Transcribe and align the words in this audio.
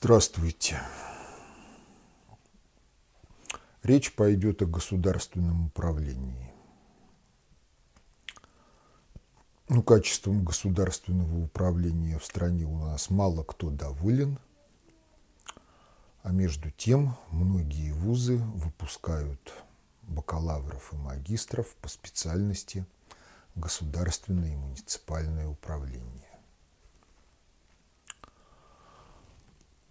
Здравствуйте. 0.00 0.80
Речь 3.82 4.14
пойдет 4.14 4.62
о 4.62 4.66
государственном 4.66 5.66
управлении. 5.66 6.52
Ну, 9.68 9.82
качеством 9.82 10.44
государственного 10.44 11.42
управления 11.42 12.16
в 12.20 12.24
стране 12.24 12.64
у 12.64 12.78
нас 12.78 13.10
мало 13.10 13.42
кто 13.42 13.70
доволен, 13.70 14.38
а 16.22 16.30
между 16.30 16.70
тем 16.70 17.16
многие 17.32 17.90
вузы 17.90 18.36
выпускают 18.36 19.52
бакалавров 20.02 20.92
и 20.92 20.96
магистров 20.96 21.74
по 21.82 21.88
специальности 21.88 22.86
государственное 23.56 24.52
и 24.52 24.56
муниципальное 24.56 25.48
управление. 25.48 26.27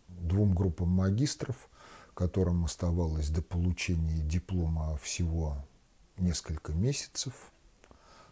Двум 0.07 0.53
группам 0.53 0.89
магистров, 0.89 1.69
которым 2.13 2.65
оставалось 2.65 3.29
до 3.29 3.41
получения 3.41 4.21
диплома 4.21 4.97
всего 4.97 5.57
несколько 6.17 6.73
месяцев, 6.73 7.33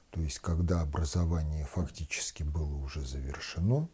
то 0.10 0.22
есть 0.22 0.40
когда 0.40 0.82
образование 0.82 1.66
фактически 1.66 2.44
было 2.44 2.76
уже 2.78 3.06
завершено, 3.06 3.88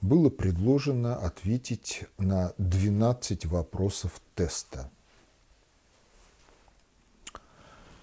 было 0.00 0.30
предложено 0.30 1.16
ответить 1.16 2.04
на 2.18 2.52
12 2.58 3.46
вопросов 3.46 4.20
теста. 4.34 4.90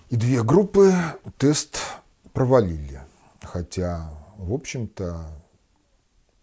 И 0.09 0.15
две 0.15 0.43
группы 0.43 0.93
тест 1.37 1.79
провалили, 2.33 3.01
хотя, 3.41 4.09
в 4.37 4.53
общем-то, 4.53 5.29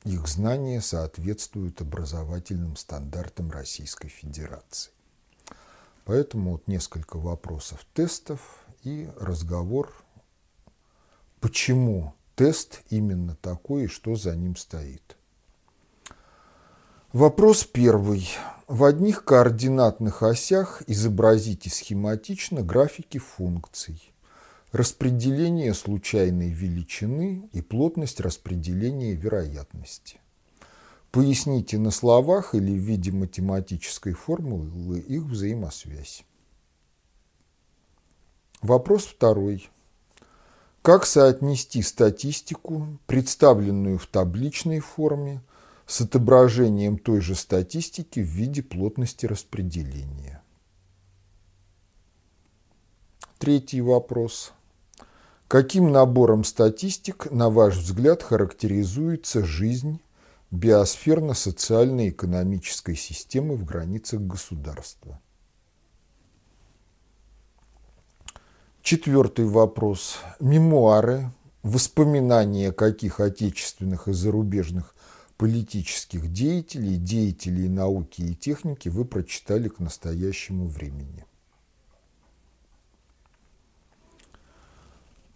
их 0.06 0.28
знания 0.28 0.80
соответствуют 0.80 1.80
образовательным 1.80 2.76
стандартам 2.76 3.50
Российской 3.50 4.08
Федерации. 4.08 4.92
Поэтому 6.04 6.52
вот 6.52 6.68
несколько 6.68 7.18
вопросов 7.18 7.84
тестов 7.92 8.40
и 8.84 9.10
разговор, 9.18 9.92
почему 11.40 12.14
тест 12.36 12.82
именно 12.90 13.34
такой 13.42 13.84
и 13.84 13.88
что 13.88 14.14
за 14.14 14.36
ним 14.36 14.54
стоит. 14.54 15.16
Вопрос 17.12 17.64
первый. 17.64 18.28
В 18.68 18.84
одних 18.84 19.24
координатных 19.24 20.22
осях 20.22 20.82
изобразите 20.86 21.68
схематично 21.68 22.62
графики 22.62 23.18
функций– 23.18 24.12
распределение 24.72 25.74
случайной 25.74 26.50
величины 26.50 27.48
и 27.52 27.62
плотность 27.62 28.20
распределения 28.20 29.14
вероятности. 29.14 30.20
Поясните 31.10 31.78
на 31.78 31.90
словах 31.90 32.54
или 32.54 32.72
в 32.72 32.82
виде 32.82 33.10
математической 33.12 34.12
формулы 34.12 34.98
их 34.98 35.22
взаимосвязь. 35.22 36.24
Вопрос 38.60 39.06
второй. 39.06 39.68
Как 40.82 41.06
соотнести 41.06 41.82
статистику, 41.82 42.98
представленную 43.06 43.98
в 43.98 44.06
табличной 44.06 44.80
форме, 44.80 45.42
с 45.86 46.00
отображением 46.00 46.98
той 46.98 47.20
же 47.20 47.34
статистики 47.34 48.20
в 48.20 48.26
виде 48.26 48.62
плотности 48.62 49.26
распределения? 49.26 50.42
Третий 53.38 53.80
вопрос. 53.80 54.52
Каким 55.48 55.92
набором 55.92 56.42
статистик, 56.42 57.30
на 57.30 57.50
ваш 57.50 57.76
взгляд, 57.76 58.20
характеризуется 58.20 59.44
жизнь 59.44 60.00
биосферно-социальной 60.50 62.08
экономической 62.08 62.96
системы 62.96 63.54
в 63.54 63.64
границах 63.64 64.22
государства? 64.22 65.20
Четвертый 68.82 69.44
вопрос. 69.44 70.18
Мемуары, 70.40 71.30
воспоминания 71.62 72.72
каких 72.72 73.20
отечественных 73.20 74.08
и 74.08 74.12
зарубежных 74.12 74.96
политических 75.36 76.32
деятелей, 76.32 76.96
деятелей 76.96 77.68
науки 77.68 78.22
и 78.22 78.34
техники 78.34 78.88
вы 78.88 79.04
прочитали 79.04 79.68
к 79.68 79.78
настоящему 79.78 80.66
времени? 80.66 81.25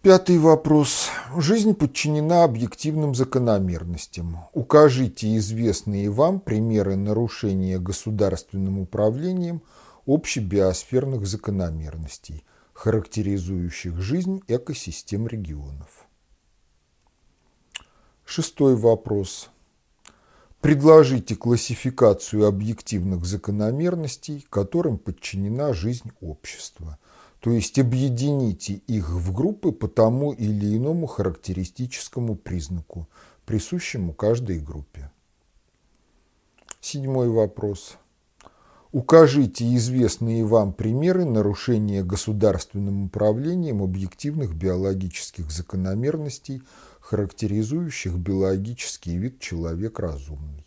Пятый 0.01 0.39
вопрос. 0.39 1.11
Жизнь 1.37 1.75
подчинена 1.75 2.43
объективным 2.43 3.13
закономерностям. 3.13 4.39
Укажите 4.51 5.37
известные 5.37 6.09
вам 6.09 6.39
примеры 6.39 6.95
нарушения 6.95 7.77
государственным 7.77 8.79
управлением 8.79 9.61
общебиосферных 10.07 11.27
закономерностей, 11.27 12.43
характеризующих 12.73 13.97
жизнь 13.97 14.41
экосистем 14.47 15.27
регионов. 15.27 16.07
Шестой 18.25 18.75
вопрос. 18.75 19.51
Предложите 20.61 21.35
классификацию 21.35 22.47
объективных 22.47 23.23
закономерностей, 23.23 24.47
которым 24.49 24.97
подчинена 24.97 25.73
жизнь 25.73 26.11
общества– 26.21 26.97
то 27.41 27.49
есть 27.49 27.79
объедините 27.79 28.73
их 28.85 29.09
в 29.09 29.33
группы 29.33 29.71
по 29.71 29.87
тому 29.87 30.31
или 30.31 30.77
иному 30.77 31.07
характеристическому 31.07 32.35
признаку, 32.35 33.07
присущему 33.45 34.13
каждой 34.13 34.59
группе. 34.59 35.11
Седьмой 36.79 37.29
вопрос. 37.29 37.97
Укажите 38.91 39.75
известные 39.75 40.45
вам 40.45 40.71
примеры 40.71 41.25
нарушения 41.25 42.03
государственным 42.03 43.05
управлением 43.05 43.81
объективных 43.81 44.53
биологических 44.53 45.49
закономерностей, 45.49 46.61
характеризующих 46.99 48.17
биологический 48.17 49.17
вид 49.17 49.39
человек 49.39 49.97
разумный. 49.97 50.60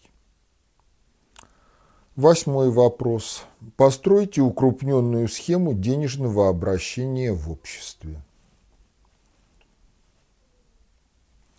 Восьмой 2.16 2.70
вопрос. 2.70 3.42
Постройте 3.76 4.40
укрупненную 4.40 5.26
схему 5.26 5.74
денежного 5.74 6.48
обращения 6.48 7.32
в 7.32 7.50
обществе. 7.50 8.22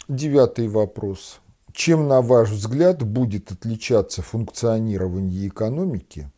Девятый 0.08 0.70
вопрос. 0.70 1.42
Чем, 1.74 2.08
на 2.08 2.22
ваш 2.22 2.52
взгляд, 2.52 3.04
будет 3.04 3.52
отличаться 3.52 4.22
функционирование 4.22 5.50
экономики, 5.50 6.32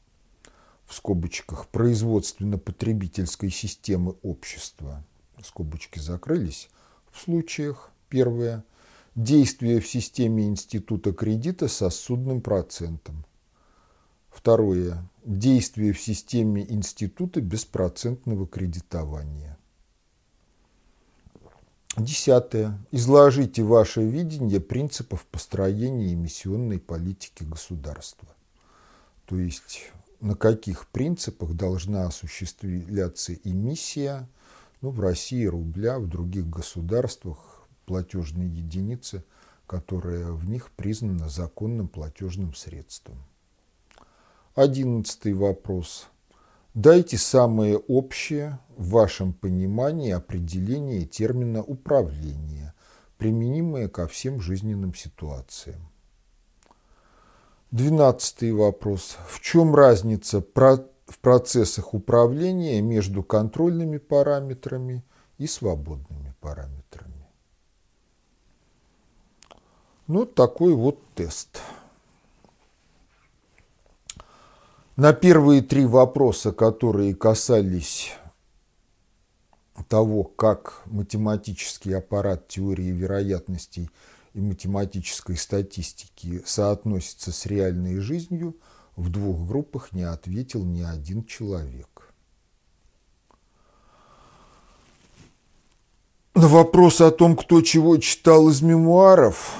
в 0.87 0.95
скобочках, 0.95 1.67
производственно-потребительской 1.67 3.51
системы 3.51 4.15
общества, 4.23 5.03
скобочки 5.43 5.99
закрылись, 5.99 6.69
в 7.11 7.21
случаях, 7.21 7.91
первое, 8.09 8.63
действия 9.13 9.79
в 9.79 9.87
системе 9.87 10.47
института 10.47 11.13
кредита 11.13 11.67
со 11.67 11.91
судным 11.91 12.41
процентом, 12.41 13.26
Второе. 14.37 15.03
Действие 15.25 15.93
в 15.93 15.99
системе 15.99 16.63
института 16.69 17.41
беспроцентного 17.41 18.45
кредитования. 18.45 19.57
Десятое. 21.97 22.77
Изложите 22.91 23.63
ваше 23.63 24.03
видение 24.03 24.59
принципов 24.59 25.25
построения 25.25 26.13
эмиссионной 26.13 26.79
политики 26.79 27.41
государства. 27.41 28.29
То 29.25 29.39
есть 29.39 29.91
на 30.19 30.35
каких 30.35 30.87
принципах 30.89 31.53
должна 31.55 32.05
осуществляться 32.05 33.33
эмиссия 33.33 34.29
ну, 34.81 34.91
в 34.91 34.99
России 34.99 35.45
рубля, 35.45 35.97
в 35.97 36.07
других 36.07 36.47
государствах 36.47 37.67
платежные 37.87 38.47
единицы, 38.47 39.23
которая 39.65 40.27
в 40.31 40.47
них 40.47 40.69
признана 40.69 41.27
законным 41.27 41.87
платежным 41.87 42.53
средством. 42.53 43.17
Одиннадцатый 44.57 45.33
вопрос. 45.33 46.07
Дайте 46.73 47.15
самое 47.15 47.77
общее 47.77 48.57
в 48.75 48.89
вашем 48.89 49.31
понимании 49.31 50.09
определение 50.11 51.05
термина 51.05 51.61
«управление», 51.61 52.73
применимое 53.19 53.87
ко 53.87 54.07
всем 54.07 54.41
жизненным 54.41 54.95
ситуациям. 54.95 55.91
Двенадцатый 57.69 58.51
вопрос. 58.51 59.17
В 59.27 59.41
чем 59.41 59.75
разница 59.75 60.41
в 60.41 61.19
процессах 61.21 61.93
управления 61.93 62.81
между 62.81 63.21
контрольными 63.21 63.99
параметрами 63.99 65.03
и 65.37 65.45
свободными 65.45 66.33
параметрами? 66.39 67.27
Ну, 70.07 70.25
такой 70.25 70.73
вот 70.73 70.97
тест. 71.13 71.61
На 74.97 75.13
первые 75.13 75.61
три 75.61 75.85
вопроса, 75.85 76.51
которые 76.51 77.13
касались 77.13 78.13
того, 79.87 80.23
как 80.23 80.81
математический 80.87 81.95
аппарат 81.95 82.47
теории 82.47 82.89
вероятностей 82.89 83.91
и 84.33 84.39
математической 84.39 85.37
статистики 85.37 86.41
соотносится 86.47 87.31
с 87.31 87.45
реальной 87.45 87.99
жизнью, 87.99 88.57
в 88.95 89.09
двух 89.09 89.47
группах 89.47 89.91
не 89.91 90.01
ответил 90.01 90.65
ни 90.65 90.81
один 90.81 91.23
человек. 91.25 92.11
На 96.33 96.47
вопрос 96.47 97.01
о 97.01 97.11
том, 97.11 97.37
кто 97.37 97.61
чего 97.61 97.97
читал 97.97 98.49
из 98.49 98.63
мемуаров, 98.63 99.53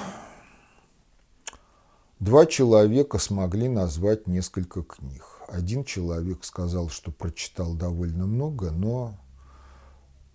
два 2.19 2.45
человека 2.45 3.19
смогли 3.19 3.68
назвать 3.68 4.28
несколько 4.28 4.81
книг. 4.84 5.26
Один 5.48 5.86
человек 5.86 6.44
сказал, 6.44 6.90
что 6.90 7.12
прочитал 7.12 7.74
довольно 7.74 8.26
много, 8.26 8.72
но 8.72 9.18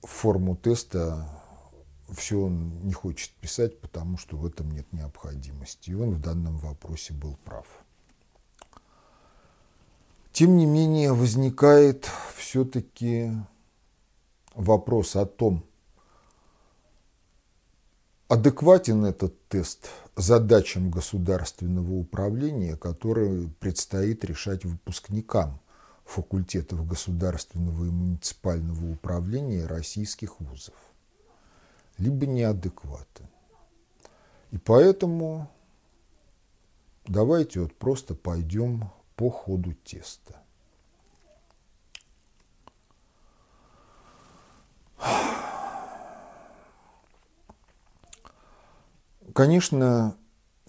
форму 0.02 0.56
теста 0.56 1.28
все 2.08 2.40
он 2.40 2.80
не 2.86 2.92
хочет 2.92 3.30
писать, 3.32 3.80
потому 3.80 4.16
что 4.16 4.36
в 4.36 4.46
этом 4.46 4.70
нет 4.70 4.90
необходимости. 4.92 5.90
И 5.90 5.94
он 5.94 6.12
в 6.14 6.20
данном 6.20 6.56
вопросе 6.58 7.12
был 7.12 7.36
прав. 7.44 7.66
Тем 10.32 10.56
не 10.56 10.64
менее, 10.64 11.12
возникает 11.12 12.10
все-таки 12.36 13.32
вопрос 14.54 15.14
о 15.14 15.26
том, 15.26 15.64
адекватен 18.32 19.04
этот 19.04 19.46
тест 19.48 19.90
задачам 20.16 20.90
государственного 20.90 21.92
управления, 21.92 22.76
которые 22.76 23.50
предстоит 23.60 24.24
решать 24.24 24.64
выпускникам 24.64 25.60
факультетов 26.06 26.86
государственного 26.86 27.84
и 27.84 27.90
муниципального 27.90 28.90
управления 28.90 29.66
российских 29.66 30.40
вузов 30.40 30.74
либо 31.98 32.24
неадекватен. 32.24 33.28
И 34.50 34.56
поэтому 34.56 35.50
давайте 37.06 37.60
вот 37.60 37.74
просто 37.74 38.14
пойдем 38.14 38.90
по 39.14 39.28
ходу 39.28 39.74
теста. 39.84 40.40
Конечно, 49.32 50.16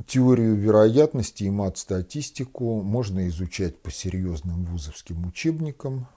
теорию 0.08 0.56
вероятности 0.56 1.44
и 1.44 1.50
мат-статистику 1.50 2.82
можно 2.82 3.28
изучать 3.28 3.82
по 3.82 3.92
серьезным 3.92 4.66
вузовским 4.66 5.26
учебникам, 5.26 6.08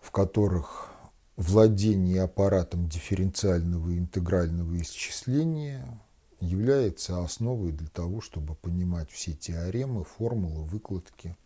в 0.00 0.10
которых 0.10 0.90
владение 1.36 2.22
аппаратом 2.22 2.88
дифференциального 2.88 3.90
и 3.90 3.98
интегрального 3.98 4.80
исчисления 4.80 6.00
является 6.40 7.22
основой 7.22 7.72
для 7.72 7.88
того, 7.88 8.20
чтобы 8.20 8.54
понимать 8.54 9.10
все 9.10 9.32
теоремы, 9.32 10.04
формулы, 10.04 10.64
выкладки. 10.64 11.36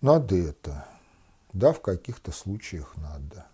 Надо 0.00 0.36
это. 0.36 0.86
Да, 1.52 1.72
в 1.72 1.80
каких-то 1.80 2.32
случаях 2.32 2.96
надо. 2.96 3.46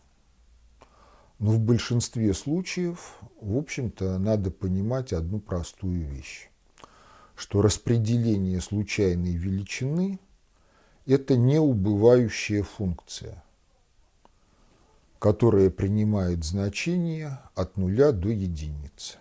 Но 1.42 1.50
в 1.50 1.58
большинстве 1.58 2.32
случаев, 2.34 3.18
в 3.40 3.58
общем-то, 3.58 4.16
надо 4.18 4.52
понимать 4.52 5.12
одну 5.12 5.40
простую 5.40 6.06
вещь, 6.06 6.48
что 7.34 7.62
распределение 7.62 8.60
случайной 8.60 9.34
величины– 9.34 10.20
это 11.06 11.36
не 11.36 11.58
убывающая 11.58 12.62
функция– 12.62 13.42
которое 15.18 15.70
принимает 15.70 16.44
значение 16.44 17.38
от 17.54 17.76
нуля 17.76 18.10
до 18.10 18.28
единицы. 18.28 19.18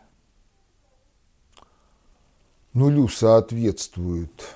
Нулю 2.74 3.08
соответствует 3.08 4.56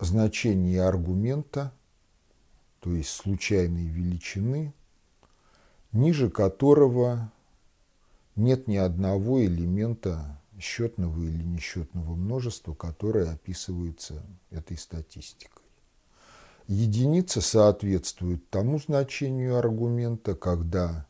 значение 0.00 0.82
аргумента, 0.82 1.72
то 2.80 2.90
есть 2.90 3.10
случайной 3.10 3.86
величины, 3.86 4.74
ниже 5.96 6.30
которого 6.30 7.32
нет 8.36 8.68
ни 8.68 8.76
одного 8.76 9.44
элемента 9.44 10.40
счетного 10.60 11.22
или 11.22 11.42
несчетного 11.42 12.14
множества, 12.14 12.74
которое 12.74 13.30
описывается 13.30 14.22
этой 14.50 14.76
статистикой. 14.76 15.62
Единица 16.68 17.40
соответствует 17.40 18.48
тому 18.50 18.78
значению 18.78 19.56
аргумента, 19.56 20.34
когда 20.34 21.06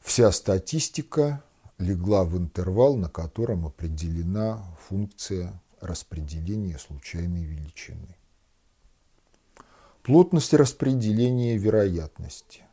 вся 0.00 0.30
статистика 0.32 1.42
легла 1.78 2.24
в 2.24 2.38
интервал, 2.38 2.96
на 2.96 3.08
котором 3.08 3.66
определена 3.66 4.64
функция 4.88 5.60
распределения 5.80 6.78
случайной 6.78 7.44
величины. 7.44 8.16
Плотность 10.02 10.52
распределения 10.52 11.56
вероятности. 11.56 12.64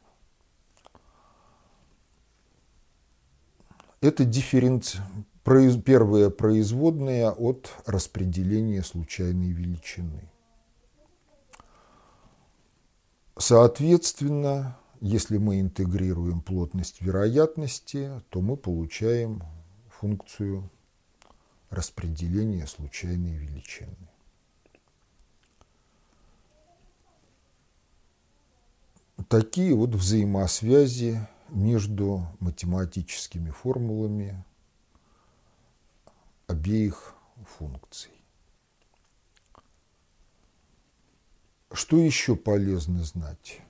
Это 4.02 4.26
дифференци... 4.26 5.00
первая 5.44 6.32
производная 6.32 7.30
от 7.30 7.72
распределения 7.86 8.82
случайной 8.82 9.52
величины. 9.52 10.30
Соответственно, 13.38 14.78
если 15.00 15.38
мы 15.38 15.62
интегрируем 15.62 16.42
плотность 16.42 17.02
вероятности, 17.02 18.22
то 18.30 18.42
мы 18.42 18.58
получаем 18.58 19.44
функцию 19.88 20.70
распределения 21.70 22.68
случайной 22.68 23.38
величины. 23.38 24.09
Такие 29.30 29.76
вот 29.76 29.92
взаимосвязи 29.92 31.28
между 31.50 32.26
математическими 32.40 33.52
формулами 33.52 34.44
обеих 36.48 37.14
функций. 37.46 38.10
Что 41.72 41.98
еще 41.98 42.36
полезно 42.36 43.04
знать? 43.04 43.62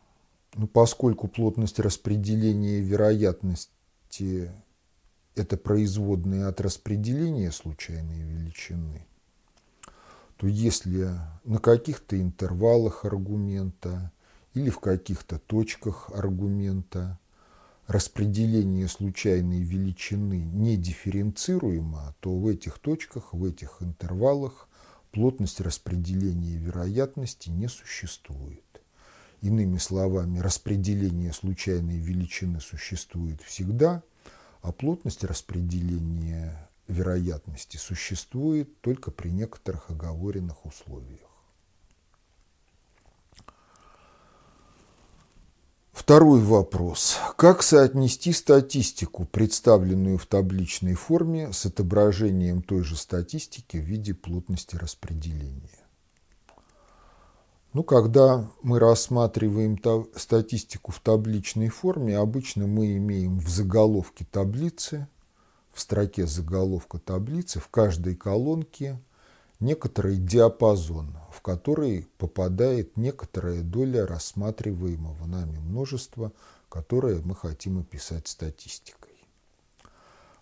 Ну, 0.54 0.66
поскольку 0.66 1.28
плотность 1.28 1.80
распределения 1.80 2.80
вероятности– 2.80 4.50
это 5.36 5.58
производные 5.58 6.46
от 6.46 6.62
распределения 6.62 7.52
случайной 7.52 8.22
величины, 8.22 9.06
то 10.38 10.48
если 10.48 11.10
на 11.44 11.60
каких-то 11.60 12.18
интервалах 12.18 13.04
аргумента 13.04 14.14
или 14.60 14.70
в 14.70 14.80
каких-то 14.80 15.40
точках 15.40 16.10
аргумента 16.14 17.18
распределение 17.88 18.90
случайной 18.90 19.62
величины 19.62 20.44
не 20.44 20.76
дифференцируемо, 20.76 22.14
то 22.20 22.38
в 22.38 22.46
этих 22.46 22.78
точках, 22.80 23.34
в 23.34 23.46
этих 23.46 23.78
интервалах 23.80 24.68
плотность 25.12 25.62
распределения 25.62 26.58
вероятности 26.58 27.50
не 27.50 27.70
существует. 27.70 28.66
Иными 29.42 29.78
словами, 29.78 30.40
распределение 30.40 31.32
случайной 31.32 31.98
величины 31.98 32.60
существует 32.60 33.42
всегда, 33.42 34.04
а 34.62 34.74
плотность 34.74 35.24
распределения 35.24 36.70
вероятности 36.90 37.78
существует 37.78 38.82
только 38.82 39.10
при 39.10 39.30
некоторых 39.30 39.90
оговоренных 39.90 40.66
условиях. 40.66 41.29
Второй 46.00 46.40
вопрос. 46.40 47.18
Как 47.36 47.62
соотнести 47.62 48.32
статистику, 48.32 49.26
представленную 49.26 50.18
в 50.18 50.26
табличной 50.26 50.94
форме, 50.94 51.52
с 51.52 51.66
отображением 51.66 52.62
той 52.62 52.84
же 52.84 52.96
статистики 52.96 53.76
в 53.76 53.82
виде 53.82 54.14
плотности 54.14 54.78
распределения? 54.78 55.86
Ну, 57.74 57.84
когда 57.84 58.50
мы 58.64 58.80
рассматриваем 58.80 59.78
статистику 60.16 60.94
в 60.94 61.02
табличной 61.02 61.68
форме, 61.68 62.18
обычно 62.18 62.66
мы 62.66 62.96
имеем 62.96 63.38
в 63.38 63.50
заголовке 63.50 64.26
таблицы, 64.32 65.06
в 65.74 65.82
строке 65.82 66.26
заголовка 66.26 66.98
таблицы, 66.98 67.60
в 67.60 67.68
каждой 67.68 68.16
колонке 68.16 69.02
некоторый 69.60 70.18
диапазон, 70.18 71.18
в 71.32 71.42
который 71.42 72.08
попадает 72.18 72.98
некоторая 72.98 73.62
доля 73.62 74.06
рассматриваемого 74.06 75.26
нами 75.26 75.58
множества, 75.58 76.32
которое 76.70 77.22
мы 77.22 77.36
хотим 77.36 77.80
описать 77.80 78.28
статистикой. 78.28 79.10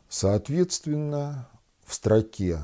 Соответственно, 0.09 1.49
в 1.83 1.93
строке, 1.93 2.59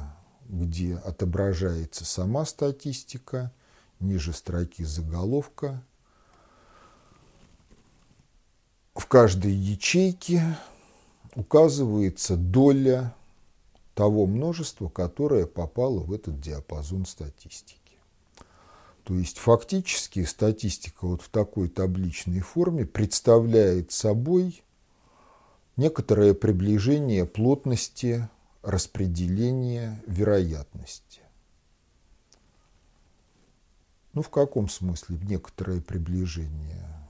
где 0.48 0.96
отображается 0.96 2.06
сама 2.06 2.46
статистика, 2.46 3.52
ниже 4.00 4.34
строки 4.34 4.84
заголовка, 4.84 5.82
в 8.96 9.08
каждой 9.08 9.54
ячейке 9.54 10.44
указывается 11.36 12.36
доля 12.36 13.16
того 13.94 14.26
множества, 14.26 14.90
которое 14.90 15.46
попало 15.46 16.00
в 16.00 16.14
этот 16.14 16.40
диапазон 16.40 17.06
статистики. 17.06 17.80
То 19.04 19.16
есть 19.16 19.38
фактически 19.38 20.24
статистика 20.24 21.06
вот 21.06 21.22
в 21.22 21.30
такой 21.30 21.68
табличной 21.68 22.40
форме 22.40 22.86
представляет 22.86 23.92
собой 23.92 24.64
некоторое 25.76 26.34
приближение 26.34 27.26
плотности 27.26 28.30
распределения 28.62 30.02
вероятности. 30.08 31.22
Ну, 34.14 34.22
в 34.22 34.30
каком 34.30 34.70
смысле 34.70 35.18
некоторое 35.24 35.82
приближение? 35.82 37.03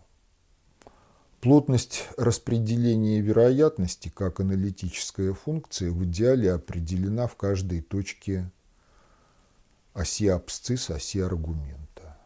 Плотность 1.44 2.08
распределения 2.16 3.20
вероятности 3.20 4.08
как 4.08 4.40
аналитическая 4.40 5.34
функция 5.34 5.92
в 5.92 6.06
идеале 6.06 6.54
определена 6.54 7.28
в 7.28 7.36
каждой 7.36 7.82
точке 7.82 8.50
оси 9.94 10.30
абсцисс, 10.30 10.90
оси 10.90 11.20
аргумента. 11.20 12.18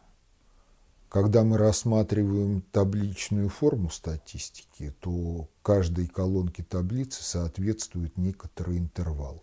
Когда 1.08 1.42
мы 1.42 1.58
рассматриваем 1.58 2.62
табличную 2.70 3.48
форму 3.48 3.90
статистики, 3.90 4.94
то 5.00 5.48
каждой 5.62 6.06
колонке 6.06 6.62
таблицы 6.62 7.24
соответствует 7.24 8.16
некоторый 8.16 8.78
интервал. 8.78 9.42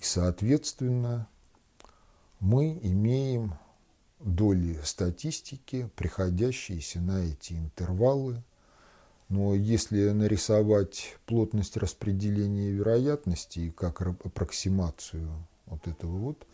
И, 0.00 0.04
соответственно, 0.04 1.28
мы 2.40 2.78
имеем 2.82 3.54
доли 4.20 4.78
статистики, 4.84 5.90
приходящиеся 5.96 7.00
на 7.00 7.24
эти 7.24 7.54
интервалы. 7.54 8.42
Но 9.28 9.54
если 9.54 10.10
нарисовать 10.10 11.16
плотность 11.26 11.76
распределения 11.76 12.70
вероятностей 12.70 13.70
как 13.70 14.00
аппроксимацию 14.00 15.28
вот 15.66 15.86
этого 15.86 16.16
вот, 16.16 16.46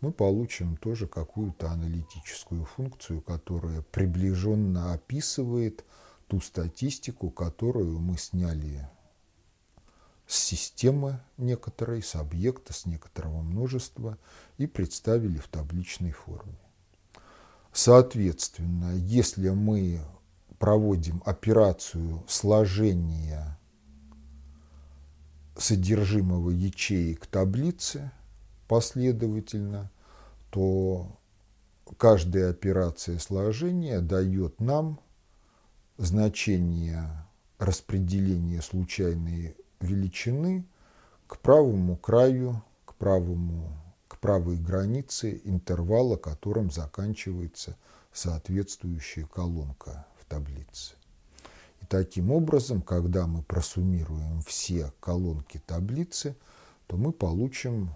мы 0.00 0.12
получим 0.12 0.76
тоже 0.76 1.06
какую-то 1.06 1.70
аналитическую 1.70 2.64
функцию, 2.64 3.20
которая 3.20 3.82
приближенно 3.82 4.94
описывает 4.94 5.84
ту 6.26 6.40
статистику, 6.40 7.30
которую 7.30 8.00
мы 8.00 8.16
сняли 8.16 8.88
с 10.26 10.38
системы 10.38 11.20
некоторой, 11.36 12.02
с 12.02 12.14
объекта, 12.14 12.72
с 12.72 12.86
некоторого 12.86 13.42
множества 13.42 14.18
и 14.56 14.66
представили 14.66 15.38
в 15.38 15.48
табличной 15.48 16.12
форме. 16.12 16.61
Соответственно, 17.72 18.94
если 18.94 19.48
мы 19.48 20.00
проводим 20.58 21.22
операцию 21.24 22.22
сложения 22.28 23.58
содержимого 25.56 26.50
ячеек 26.50 27.26
таблицы 27.26 28.10
последовательно, 28.68 29.90
то 30.50 31.18
каждая 31.96 32.50
операция 32.50 33.18
сложения 33.18 34.00
дает 34.00 34.60
нам 34.60 35.00
значение 35.96 37.26
распределения 37.58 38.60
случайной 38.60 39.56
величины 39.80 40.66
к 41.26 41.38
правому 41.38 41.96
краю, 41.96 42.62
к 42.84 42.94
правому 42.94 43.81
правой 44.22 44.56
границы 44.56 45.42
интервала, 45.44 46.16
которым 46.16 46.70
заканчивается 46.70 47.76
соответствующая 48.12 49.26
колонка 49.26 50.06
в 50.20 50.24
таблице. 50.26 50.94
И 51.82 51.86
таким 51.86 52.30
образом, 52.30 52.82
когда 52.82 53.26
мы 53.26 53.42
просуммируем 53.42 54.40
все 54.42 54.92
колонки 55.00 55.60
таблицы, 55.66 56.36
то 56.86 56.96
мы 56.96 57.10
получим 57.12 57.90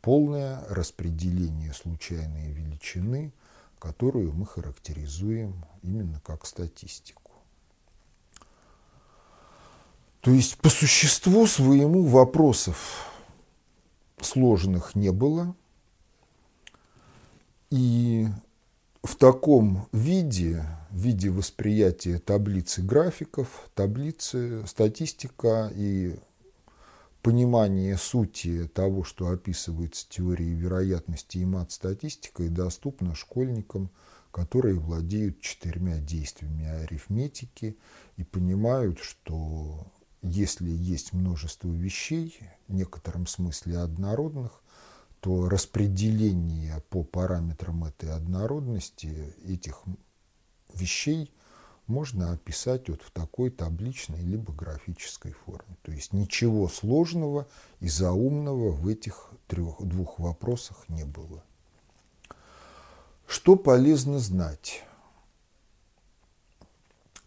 полное 0.00 0.64
распределение 0.70 1.74
случайной 1.74 2.50
величины, 2.50 3.30
которую 3.78 4.32
мы 4.32 4.46
характеризуем 4.46 5.66
именно 5.82 6.18
как 6.24 6.46
статистику. 6.46 7.30
То 10.22 10.30
есть 10.30 10.56
по 10.56 10.70
существу 10.70 11.46
своему 11.46 12.06
вопросов 12.06 13.11
сложных 14.24 14.94
не 14.94 15.10
было. 15.12 15.54
И 17.70 18.28
в 19.02 19.16
таком 19.16 19.88
виде, 19.92 20.64
в 20.90 20.96
виде 20.96 21.30
восприятия 21.30 22.18
таблицы 22.18 22.82
графиков, 22.82 23.70
таблицы, 23.74 24.66
статистика 24.66 25.72
и 25.74 26.16
понимание 27.22 27.96
сути 27.96 28.68
того, 28.74 29.04
что 29.04 29.28
описывается 29.28 30.06
теорией 30.08 30.54
вероятности 30.54 31.38
и 31.38 31.44
мат-статистикой, 31.44 32.48
доступно 32.48 33.14
школьникам, 33.14 33.90
которые 34.30 34.78
владеют 34.78 35.40
четырьмя 35.40 35.98
действиями 35.98 36.66
арифметики 36.66 37.76
и 38.16 38.24
понимают, 38.24 38.98
что 38.98 39.86
если 40.22 40.70
есть 40.70 41.12
множество 41.12 41.68
вещей, 41.68 42.38
в 42.68 42.74
некотором 42.74 43.26
смысле 43.26 43.78
однородных, 43.78 44.62
то 45.20 45.48
распределение 45.48 46.82
по 46.90 47.04
параметрам 47.04 47.84
этой 47.84 48.10
однородности 48.10 49.34
этих 49.44 49.82
вещей 50.74 51.32
можно 51.86 52.32
описать 52.32 52.88
вот 52.88 53.02
в 53.02 53.10
такой 53.10 53.50
табличной 53.50 54.20
либо 54.20 54.52
графической 54.52 55.32
форме. 55.32 55.76
То 55.82 55.92
есть 55.92 56.12
ничего 56.12 56.68
сложного 56.68 57.46
и 57.80 57.88
заумного 57.88 58.70
в 58.70 58.88
этих 58.88 59.30
трех, 59.46 59.80
двух 59.82 60.18
вопросах 60.18 60.88
не 60.88 61.04
было. 61.04 61.44
Что 63.26 63.56
полезно 63.56 64.18
знать? 64.18 64.84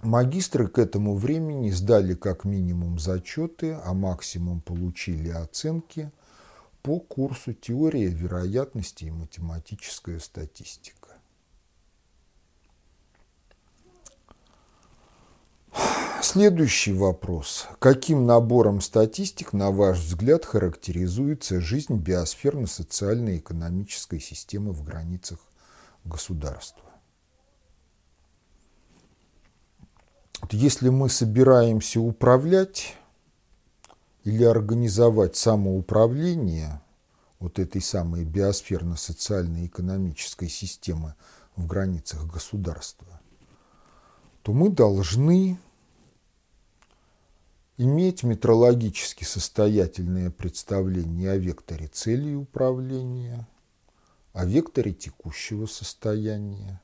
Магистры 0.06 0.68
к 0.68 0.78
этому 0.78 1.16
времени 1.16 1.72
сдали 1.72 2.14
как 2.14 2.46
минимум 2.46 3.00
зачеты, 3.00 3.74
а 3.84 3.94
максимум 3.96 4.62
получили 4.62 5.30
оценки 5.30 6.12
по 6.84 7.00
курсу 7.00 7.54
«Теория 7.54 8.10
вероятности 8.10 9.06
и 9.06 9.12
математическая 9.12 10.20
статистика». 10.20 11.10
Следующий 16.22 16.94
вопрос. 16.94 17.68
Каким 17.80 18.28
набором 18.28 18.82
статистик, 18.82 19.54
на 19.54 19.72
ваш 19.72 19.98
взгляд, 19.98 20.46
характеризуется 20.46 21.60
жизнь 21.60 21.96
биосферно-социальной 21.96 23.38
и 23.38 23.40
экономической 23.40 24.20
системы 24.20 24.72
в 24.72 24.84
границах 24.84 25.40
государства? 26.04 26.85
Если 30.54 30.90
мы 30.90 31.10
собираемся 31.10 32.00
управлять 32.00 32.96
или 34.24 34.44
организовать 34.44 35.36
самоуправление 35.36 36.82
вот 37.40 37.60
этой 37.60 37.82
самой 37.82 38.26
биосферно-социальной 38.26 39.68
экономической 39.68 40.50
системы 40.50 41.16
в 41.56 41.68
границах 41.68 42.26
государства, 42.26 43.22
то 44.42 44.52
мы 44.52 44.70
должны 44.70 45.58
иметь 47.78 48.24
метрологически 48.24 49.24
состоятельное 49.24 50.32
представление 50.32 51.32
о 51.32 51.38
векторе 51.38 51.88
целей 51.88 52.36
управления, 52.36 53.48
о 54.34 54.46
векторе 54.46 54.94
текущего 54.94 55.66
состояния. 55.66 56.82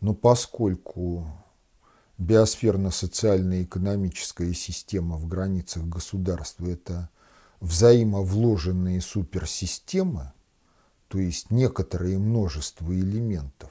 Но 0.00 0.14
поскольку 0.14 1.26
биосферно-социально-экономическая 2.18 4.52
система 4.54 5.16
в 5.16 5.26
границах 5.26 5.84
государства– 5.84 6.66
это 6.68 7.10
взаимовложенные 7.60 9.00
суперсистемы, 9.00 10.32
то 11.08 11.18
есть 11.18 11.50
некоторое 11.50 12.18
множество 12.18 12.92
элементов, 12.92 13.70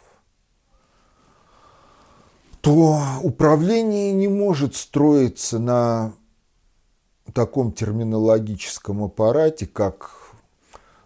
то 2.62 3.00
управление 3.22 4.12
не 4.14 4.28
может 4.28 4.76
строиться 4.76 5.60
на 5.60 6.14
таком 7.34 7.72
терминологическом 7.72 9.04
аппарате, 9.04 9.68
как 9.68 10.34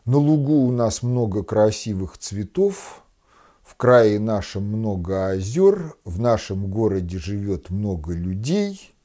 на 0.06 0.17
лугу 0.17 0.65
у 0.65 0.72
нас 0.72 1.03
много 1.03 1.44
красивых 1.44 2.17
цветов, 2.17 3.03
в 3.67 3.75
крае 3.75 4.17
нашем 4.17 4.63
много 4.63 5.27
озер, 5.27 5.97
в 6.05 6.21
нашем 6.21 6.67
городе 6.67 7.17
живет 7.17 7.69
много 7.69 8.13
людей, 8.13 8.95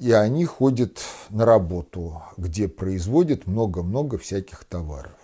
и 0.00 0.10
они 0.10 0.44
ходят 0.44 1.00
на 1.30 1.44
работу, 1.44 2.22
где 2.36 2.66
производят 2.66 3.46
много-много 3.46 4.18
всяких 4.18 4.64
товаров. 4.64 5.14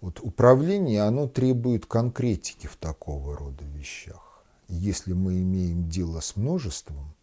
Вот 0.00 0.20
управление, 0.20 1.02
оно 1.02 1.28
требует 1.28 1.84
конкретики 1.84 2.66
в 2.66 2.76
такого 2.76 3.36
рода 3.36 3.64
вещах. 3.64 4.42
если 4.68 5.12
мы 5.12 5.42
имеем 5.42 5.90
дело 5.90 6.20
с 6.20 6.34
множеством, 6.34 7.14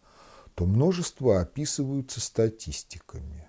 то 0.54 0.66
множества 0.66 1.40
описываются 1.40 2.20
статистиками. 2.20 3.48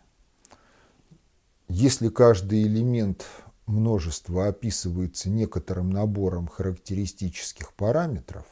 Если 1.68 2.10
каждый 2.10 2.64
элемент 2.64 3.26
множества 3.66 4.48
описывается 4.48 5.30
некоторым 5.30 5.90
набором 5.90 6.48
характеристических 6.48 7.74
параметров, 7.74 8.46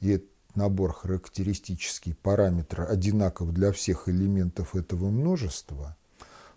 и 0.00 0.10
этот 0.10 0.30
набор 0.54 0.92
характеристических 0.92 2.16
параметров 2.18 2.88
одинаков 2.88 3.52
для 3.52 3.72
всех 3.72 4.08
элементов 4.08 4.74
этого 4.74 5.10
множества, 5.10 5.96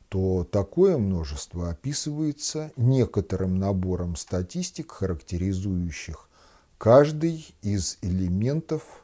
то 0.07 0.43
такое 0.43 0.97
множество 0.97 1.69
описывается 1.69 2.71
некоторым 2.75 3.59
набором 3.59 4.15
статистик, 4.15 4.91
характеризующих 4.91 6.29
каждый 6.77 7.53
из 7.61 7.99
элементов, 8.01 9.03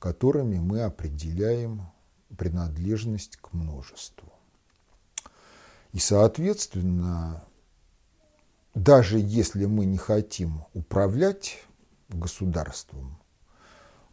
которыми 0.00 0.58
мы 0.58 0.80
определяем 0.80 1.82
принадлежность 2.36 3.36
к 3.36 3.52
множеству. 3.52 4.32
И, 5.92 6.00
соответственно, 6.00 7.44
даже 8.74 9.18
если 9.18 9.66
мы 9.66 9.86
не 9.86 9.98
хотим 9.98 10.64
управлять 10.74 11.58
государством, 12.08 13.18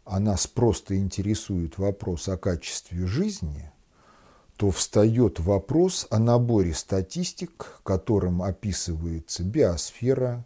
а 0.04 0.20
нас 0.20 0.46
просто 0.46 0.96
интересует 0.96 1.78
вопрос 1.78 2.28
о 2.28 2.36
качестве 2.36 3.06
жизни, 3.06 3.70
то 4.56 4.70
встает 4.70 5.40
вопрос 5.40 6.06
о 6.10 6.18
наборе 6.18 6.74
статистик, 6.74 7.80
которым 7.82 8.42
описывается 8.42 9.42
биосфера 9.42 10.44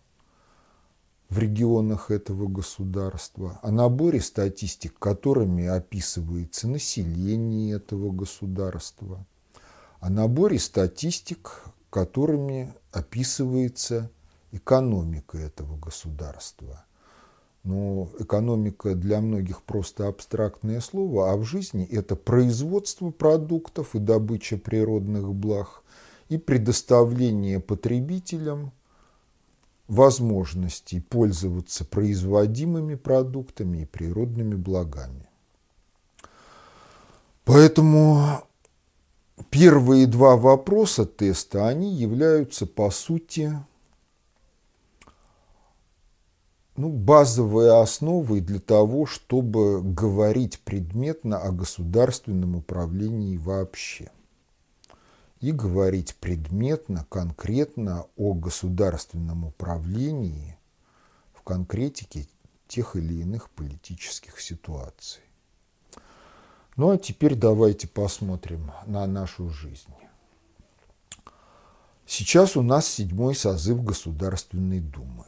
в 1.28 1.38
регионах 1.38 2.11
этого 2.11 2.46
государства, 2.46 3.58
о 3.62 3.70
наборе 3.70 4.20
статистик, 4.20 4.99
которыми 4.99 5.66
описывается 5.66 6.68
население 6.68 7.76
этого 7.76 8.12
государства, 8.12 9.26
о 10.00 10.08
наборе 10.08 10.58
статистик, 10.58 11.64
которыми 11.97 12.75
описывается 12.93 14.11
экономика 14.53 15.38
этого 15.38 15.79
государства. 15.79 16.85
Но 17.65 18.11
экономика 18.19 18.95
для 18.95 19.23
многих 19.23 19.62
просто 19.62 20.07
абстрактное 20.07 20.83
слово, 20.83 21.33
а 21.33 21.37
в 21.38 21.45
жизни 21.45 21.88
это 21.91 22.15
производство 22.15 23.11
продуктов 23.11 23.95
и 23.95 23.99
добыча 23.99 24.59
природных 24.59 25.33
благ 25.33 25.83
и 26.29 26.37
предоставление 26.37 27.61
потребителям 27.61 28.73
возможностей 29.88 31.00
пользоваться 31.00 31.87
производимыми 31.87 32.97
продуктами 32.97 33.79
и 33.79 33.87
природными 33.87 34.55
благами. 34.55 35.31
Поэтому 37.47 38.43
первые 39.50 40.07
два 40.07 40.37
вопроса 40.37 41.07
теста, 41.07 41.69
они 41.69 41.95
являются 41.95 42.66
по 42.66 42.90
сути 42.90 43.52
ну, 46.76 46.90
базовые 46.90 47.81
основы 47.81 48.40
для 48.40 48.61
того, 48.61 49.07
чтобы 49.07 49.83
говорить 49.83 50.61
предметно 50.61 51.38
о 51.38 51.50
государственном 51.50 52.57
управлении 52.57 53.37
вообще. 53.37 54.11
И 55.40 55.52
говорить 55.52 56.16
предметно, 56.16 57.07
конкретно 57.09 58.07
о 58.16 58.33
государственном 58.33 59.45
управлении 59.45 60.59
в 61.35 61.43
конкретике 61.43 62.26
тех 62.69 62.97
или 62.97 63.21
иных 63.21 63.50
политических 63.50 64.40
ситуаций. 64.40 65.25
Ну 66.76 66.90
а 66.90 66.99
теперь 66.99 67.35
давайте 67.35 67.88
посмотрим 67.88 68.71
на 68.85 69.06
нашу 69.06 69.49
жизнь. 69.49 69.95
Сейчас 72.04 72.56
у 72.56 72.62
нас 72.62 72.86
седьмой 72.86 73.34
созыв 73.34 73.82
Государственной 73.82 74.80
Думы. 74.80 75.25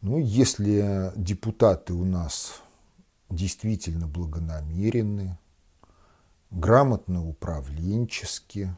Ну, 0.00 0.18
если 0.18 1.10
депутаты 1.16 1.92
у 1.92 2.04
нас 2.04 2.62
действительно 3.30 4.06
благонамеренны, 4.06 5.38
грамотно 6.50 7.26
управленчески, 7.26 8.76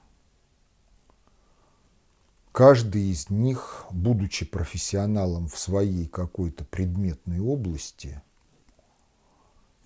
каждый 2.52 3.10
из 3.10 3.28
них, 3.28 3.84
будучи 3.90 4.46
профессионалом 4.46 5.48
в 5.48 5.58
своей 5.58 6.06
какой-то 6.06 6.64
предметной 6.64 7.40
области, 7.40 8.22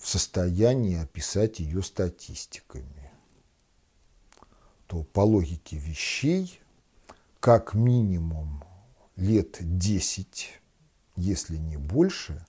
в 0.05 0.07
состоянии 0.07 0.99
описать 0.99 1.61
ее 1.61 1.83
статистиками, 1.83 3.11
то 4.87 5.03
по 5.03 5.21
логике 5.21 5.79
вещей, 5.79 6.61
как 7.41 7.73
минимум 7.73 8.63
лет 9.17 9.57
10 9.61 10.61
если 11.17 11.57
не 11.57 11.79
больше, 11.79 12.45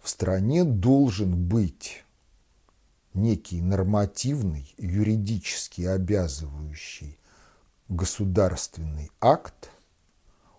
в 0.00 0.08
стране 0.08 0.64
должен 0.64 1.36
быть 1.46 2.04
некий 3.12 3.60
нормативный, 3.60 4.74
юридически 4.78 5.82
обязывающий 5.82 7.18
государственный 7.90 9.10
акт 9.20 9.70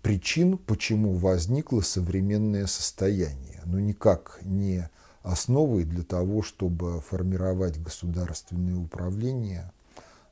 причин, 0.01 0.57
почему 0.57 1.13
возникло 1.15 1.81
современное 1.81 2.67
состояние, 2.67 3.61
но 3.65 3.79
никак 3.79 4.39
не 4.41 4.89
основой 5.23 5.85
для 5.85 6.03
того, 6.03 6.43
чтобы 6.43 7.01
формировать 7.01 7.81
государственное 7.81 8.75
управление 8.75 9.71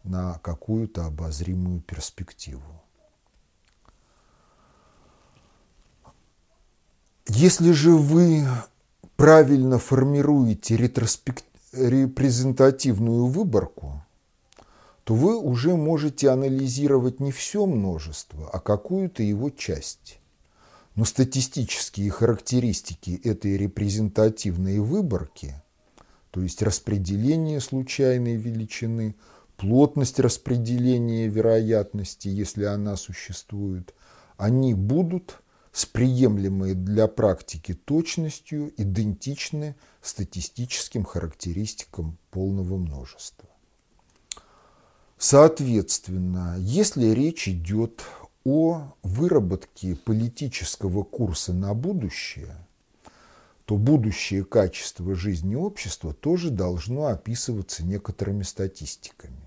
на 0.04 0.34
какую-то 0.40 1.06
обозримую 1.06 1.82
перспективу. 1.82 2.83
Если 7.28 7.72
же 7.72 7.92
вы 7.92 8.46
правильно 9.16 9.80
формируете 9.80 10.76
ретроспект... 10.76 11.46
репрезентативную 11.72 13.28
выборку, 13.28 14.04
то 15.06 15.16
вы 15.16 15.38
уже 15.38 15.76
можете 15.76 16.30
анализировать 16.30 17.20
не 17.20 17.32
все 17.32 17.66
множество, 17.66 18.50
а 18.52 18.60
какую-то 18.60 19.24
его 19.24 19.50
часть. 19.50 20.20
Но 20.96 21.06
статистические 21.06 22.12
характеристики 22.12 23.20
этой 23.24 23.58
репрезентативной 23.58 24.80
выборки, 24.80 25.56
то 26.30 26.42
есть 26.42 26.62
распределение 26.62 27.62
случайной 27.62 28.36
величины, 28.36 29.16
плотность 29.58 30.20
распределения 30.20 31.28
вероятности, 31.28 32.28
если 32.28 32.66
она 32.66 32.96
существует, 32.96 33.94
они 34.38 34.74
будут 34.74 35.42
с 35.74 35.88
приемлемой 35.88 36.76
для 36.76 37.08
практики 37.08 37.74
точностью 37.74 38.72
идентичны 38.78 39.76
статистическим 40.02 41.04
характеристикам 41.04 42.18
полного 42.30 42.78
множества. 42.78 43.50
Соответственно, 45.18 46.56
если 46.60 47.08
речь 47.08 47.48
идет 47.48 48.04
о 48.46 48.94
выработке 49.02 49.96
политического 49.96 51.04
курса 51.04 51.54
на 51.54 51.74
будущее, 51.74 52.56
то 53.66 53.78
будущее 53.78 54.44
качество 54.44 55.16
жизни 55.16 55.56
общества 55.56 56.14
тоже 56.14 56.52
должно 56.52 57.08
описываться 57.08 57.84
некоторыми 57.84 58.44
статистиками. 58.44 59.43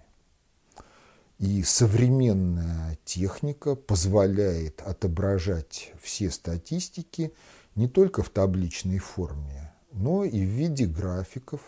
И 1.39 1.63
современная 1.63 2.99
техника 3.05 3.75
позволяет 3.75 4.81
отображать 4.81 5.93
все 6.01 6.31
статистики 6.31 7.33
не 7.75 7.89
только 7.89 8.23
в 8.23 8.31
табличной 8.31 8.99
форме, 8.99 9.75
но 9.93 10.25
и 10.25 10.41
в 10.41 10.49
виде 10.49 10.87
графиков. 10.87 11.61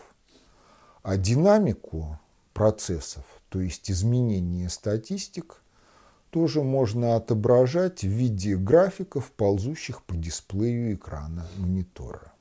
А 1.03 1.17
динамику 1.17 2.19
процессов, 2.53 3.23
то 3.49 3.61
есть 3.61 3.91
изменение 3.91 4.69
статистик, 4.69 5.61
тоже 6.31 6.63
можно 6.63 7.15
отображать 7.15 8.01
в 8.01 8.07
виде 8.07 8.55
графиков, 8.55 9.31
ползущих 9.31 10.03
по 10.03 10.15
дисплею 10.15 10.95
экрана 10.95 11.47
монитора. 11.57 12.33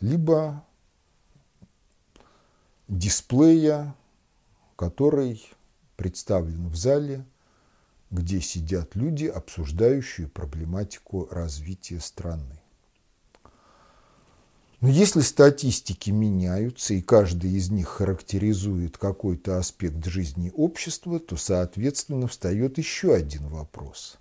Либо 0.00 0.62
дисплея, 2.88 3.94
который 4.76 5.42
представлен 5.96 6.68
в 6.68 6.76
зале, 6.76 7.24
где 8.10 8.40
сидят 8.40 8.94
люди, 8.94 9.26
обсуждающие 9.26 10.28
проблематику 10.28 11.28
развития 11.30 12.00
страны. 12.00 12.60
Но 14.80 14.90
если 14.90 15.20
статистики 15.22 16.10
меняются, 16.10 16.92
и 16.92 17.00
каждый 17.00 17.52
из 17.52 17.70
них 17.70 17.88
характеризует 17.88 18.98
какой-то 18.98 19.56
аспект 19.56 20.04
жизни 20.04 20.52
общества, 20.54 21.18
то, 21.18 21.36
соответственно, 21.36 22.28
встает 22.28 22.76
еще 22.76 23.14
один 23.14 23.48
вопрос. 23.48 24.18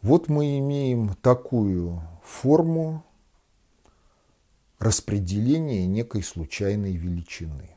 Вот 0.00 0.28
мы 0.28 0.58
имеем 0.58 1.14
такую 1.16 2.02
форму 2.24 3.04
распределения 4.78 5.86
некой 5.86 6.22
случайной 6.22 6.96
величины. 6.96 7.75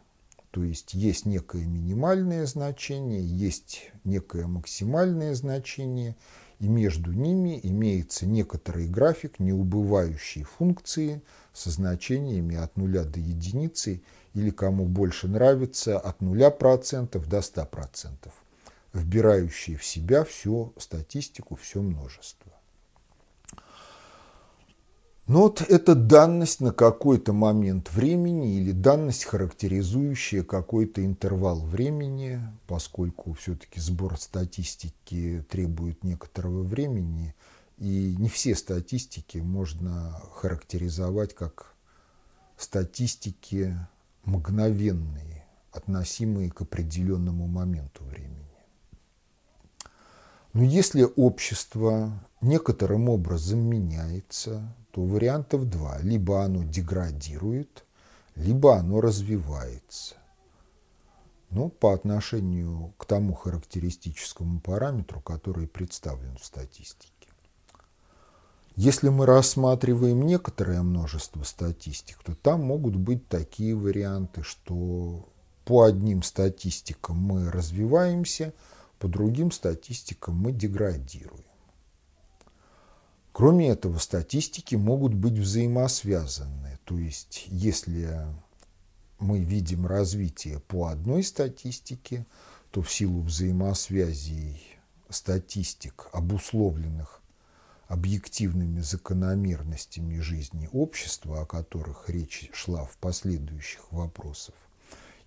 То 0.51 0.63
есть 0.63 0.95
есть 0.95 1.25
некое 1.25 1.65
минимальное 1.65 2.45
значение, 2.45 3.23
есть 3.23 3.91
некое 4.03 4.47
максимальное 4.47 5.35
значение, 5.35 6.15
и 6.59 6.67
между 6.67 7.13
ними 7.13 7.59
имеется 7.62 8.25
некоторый 8.25 8.88
график 8.88 9.39
неубывающей 9.39 10.43
функции 10.43 11.21
со 11.53 11.69
значениями 11.69 12.57
от 12.57 12.75
0 12.77 13.05
до 13.05 13.19
единицы 13.19 14.01
или, 14.33 14.49
кому 14.49 14.85
больше 14.85 15.27
нравится, 15.27 15.99
от 15.99 16.19
0% 16.21 17.27
до 17.27 17.38
100%, 17.38 18.31
вбирающие 18.93 19.77
в 19.77 19.85
себя 19.85 20.23
всю 20.23 20.73
статистику, 20.77 21.55
все 21.55 21.81
множество. 21.81 22.59
Но 25.29 25.43
вот 25.43 25.61
это 25.61 25.93
данность 25.93 26.59
на 26.59 26.71
какой-то 26.71 27.33
момент 27.33 27.91
времени 27.91 28.55
или 28.55 28.71
данность, 28.71 29.25
характеризующая 29.25 30.43
какой-то 30.43 31.05
интервал 31.05 31.59
времени, 31.59 32.41
поскольку 32.65 33.33
все-таки 33.33 33.79
сбор 33.79 34.19
статистики 34.19 35.45
требует 35.47 36.03
некоторого 36.03 36.63
времени, 36.63 37.35
и 37.77 38.15
не 38.17 38.27
все 38.27 38.55
статистики 38.55 39.37
можно 39.37 40.19
характеризовать 40.33 41.35
как 41.35 41.75
статистики 42.57 43.77
мгновенные, 44.25 45.45
относимые 45.71 46.49
к 46.49 46.61
определенному 46.61 47.45
моменту 47.45 48.03
времени. 48.03 48.49
Но 50.53 50.63
если 50.63 51.05
общество 51.15 52.27
некоторым 52.41 53.09
образом 53.09 53.59
меняется, 53.59 54.73
то 54.91 55.02
вариантов 55.02 55.69
два. 55.69 55.99
Либо 55.99 56.43
оно 56.43 56.63
деградирует, 56.63 57.86
либо 58.36 58.78
оно 58.78 59.02
развивается. 59.02 60.15
Но 61.49 61.69
по 61.69 61.93
отношению 61.93 62.93
к 62.97 63.06
тому 63.06 63.34
характеристическому 63.34 64.60
параметру, 64.60 65.19
который 65.21 65.67
представлен 65.67 66.38
в 66.38 66.45
статистике. 66.45 67.13
Если 68.75 69.10
мы 69.10 69.25
рассматриваем 69.25 70.25
некоторое 70.25 70.82
множество 70.82 71.43
статистик, 71.43 72.23
то 72.23 72.34
там 72.34 72.63
могут 72.63 72.95
быть 72.95 73.28
такие 73.28 73.75
варианты, 73.75 74.41
что 74.43 75.28
по 75.65 75.84
одним 75.84 76.23
статистикам 76.23 77.17
мы 77.17 77.52
развиваемся, 77.52 78.54
по 78.97 79.08
другим 79.08 79.52
статистикам 79.52 80.36
мы 80.36 80.54
деградируем. 80.54 81.48
Кроме 83.39 83.69
этого, 83.69 83.99
статистики 83.99 84.75
могут 84.75 85.13
быть 85.13 85.39
взаимосвязаны. 85.39 86.78
То 86.84 86.97
есть, 86.97 87.45
если 87.47 88.28
мы 89.17 89.39
видим 89.39 89.86
развитие 89.86 90.60
по 90.60 90.88
одной 90.88 91.23
статистике, 91.23 92.25
то 92.69 92.82
в 92.82 92.91
силу 92.91 93.21
взаимосвязей 93.21 94.62
статистик, 95.08 96.10
обусловленных 96.12 97.21
объективными 97.88 98.82
закономерностями 98.82 100.19
жизни 100.19 100.67
общества, 100.73 101.43
о 101.43 101.45
которых 101.45 102.10
речь 102.10 102.49
шла 102.52 102.84
в 102.84 102.97
последующих 102.97 103.89
вопросах, 103.93 104.56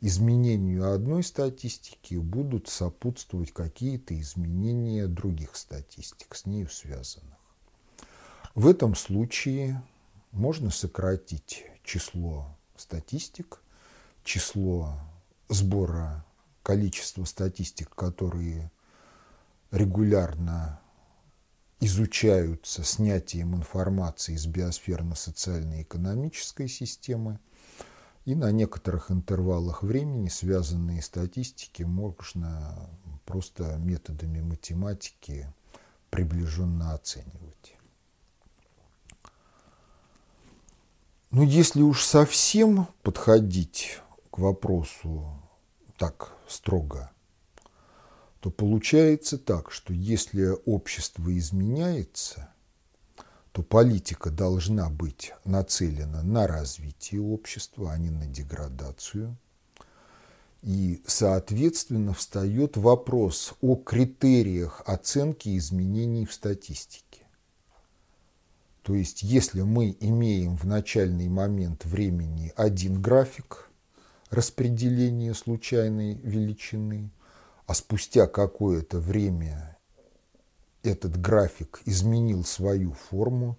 изменению 0.03 0.93
одной 0.93 1.23
статистики 1.23 2.17
будут 2.17 2.69
сопутствовать 2.69 3.53
какие-то 3.53 4.21
изменения 4.21 5.07
других 5.07 5.57
статистик, 5.57 6.35
с 6.35 6.45
нею 6.45 6.69
связанных. 6.69 7.32
В 8.55 8.69
этом 8.69 8.95
случае 8.95 9.83
можно 10.31 10.71
сократить 10.71 11.65
число 11.85 12.55
статистик, 12.77 13.63
число 14.25 14.99
сбора 15.49 16.27
количества 16.63 17.25
статистик, 17.25 17.95
которые 17.95 18.71
регулярно 19.71 20.79
изучаются 21.81 22.85
снятием 22.85 23.57
информации 23.57 24.35
из 24.35 24.47
биосферно-социально-экономической 24.47 26.69
системы, 26.69 27.41
и 28.27 28.35
на 28.35 28.53
некоторых 28.53 29.11
интервалах 29.11 29.83
времени 29.83 30.29
связанные 30.29 31.01
статистики 31.01 31.85
можно 31.85 32.91
просто 33.25 33.79
методами 33.79 34.43
математики 34.43 35.51
приближенно 36.11 36.93
оценивать. 36.93 37.72
Ну, 41.35 41.45
если 41.45 41.81
уж 41.81 42.05
совсем 42.05 42.89
подходить 43.03 44.01
к 44.31 44.39
вопросу 44.39 45.25
так 45.97 46.37
строго, 46.47 47.11
то 48.41 48.51
получается 48.51 49.39
так, 49.39 49.73
что 49.73 49.95
если 49.95 50.51
общество 50.67 51.35
изменяется, 51.39 52.53
то 53.53 53.63
политика 53.63 54.31
должна 54.31 54.91
быть 54.91 55.33
нацелена 55.47 56.23
на 56.23 56.47
развитие 56.47 57.23
общества, 57.23 57.93
а 57.93 57.97
не 57.97 58.11
на 58.11 58.27
деградацию. 58.27 59.35
И, 60.61 61.03
соответственно, 61.07 62.13
встает 62.13 62.77
вопрос 62.77 63.55
о 63.63 63.77
критериях 63.77 64.83
оценки 64.85 65.57
изменений 65.57 66.27
в 66.27 66.35
статистике. 66.35 67.22
То 68.83 68.95
есть, 68.95 69.23
если 69.23 69.63
мы 69.63 69.97
имеем 70.01 70.57
в 70.57 70.65
начальный 70.65 71.29
момент 71.29 71.85
времени 71.85 72.53
один 72.57 73.01
график 73.01 73.71
распределения 74.31 75.35
случайной 75.35 76.15
величины, 76.15 77.11
а 77.67 77.75
спустя 77.75 78.27
какое-то 78.27 78.99
время 78.99 79.79
этот 80.83 81.21
график 81.21 81.81
изменил 81.85 82.45
свою 82.45 82.93
форму, 82.93 83.57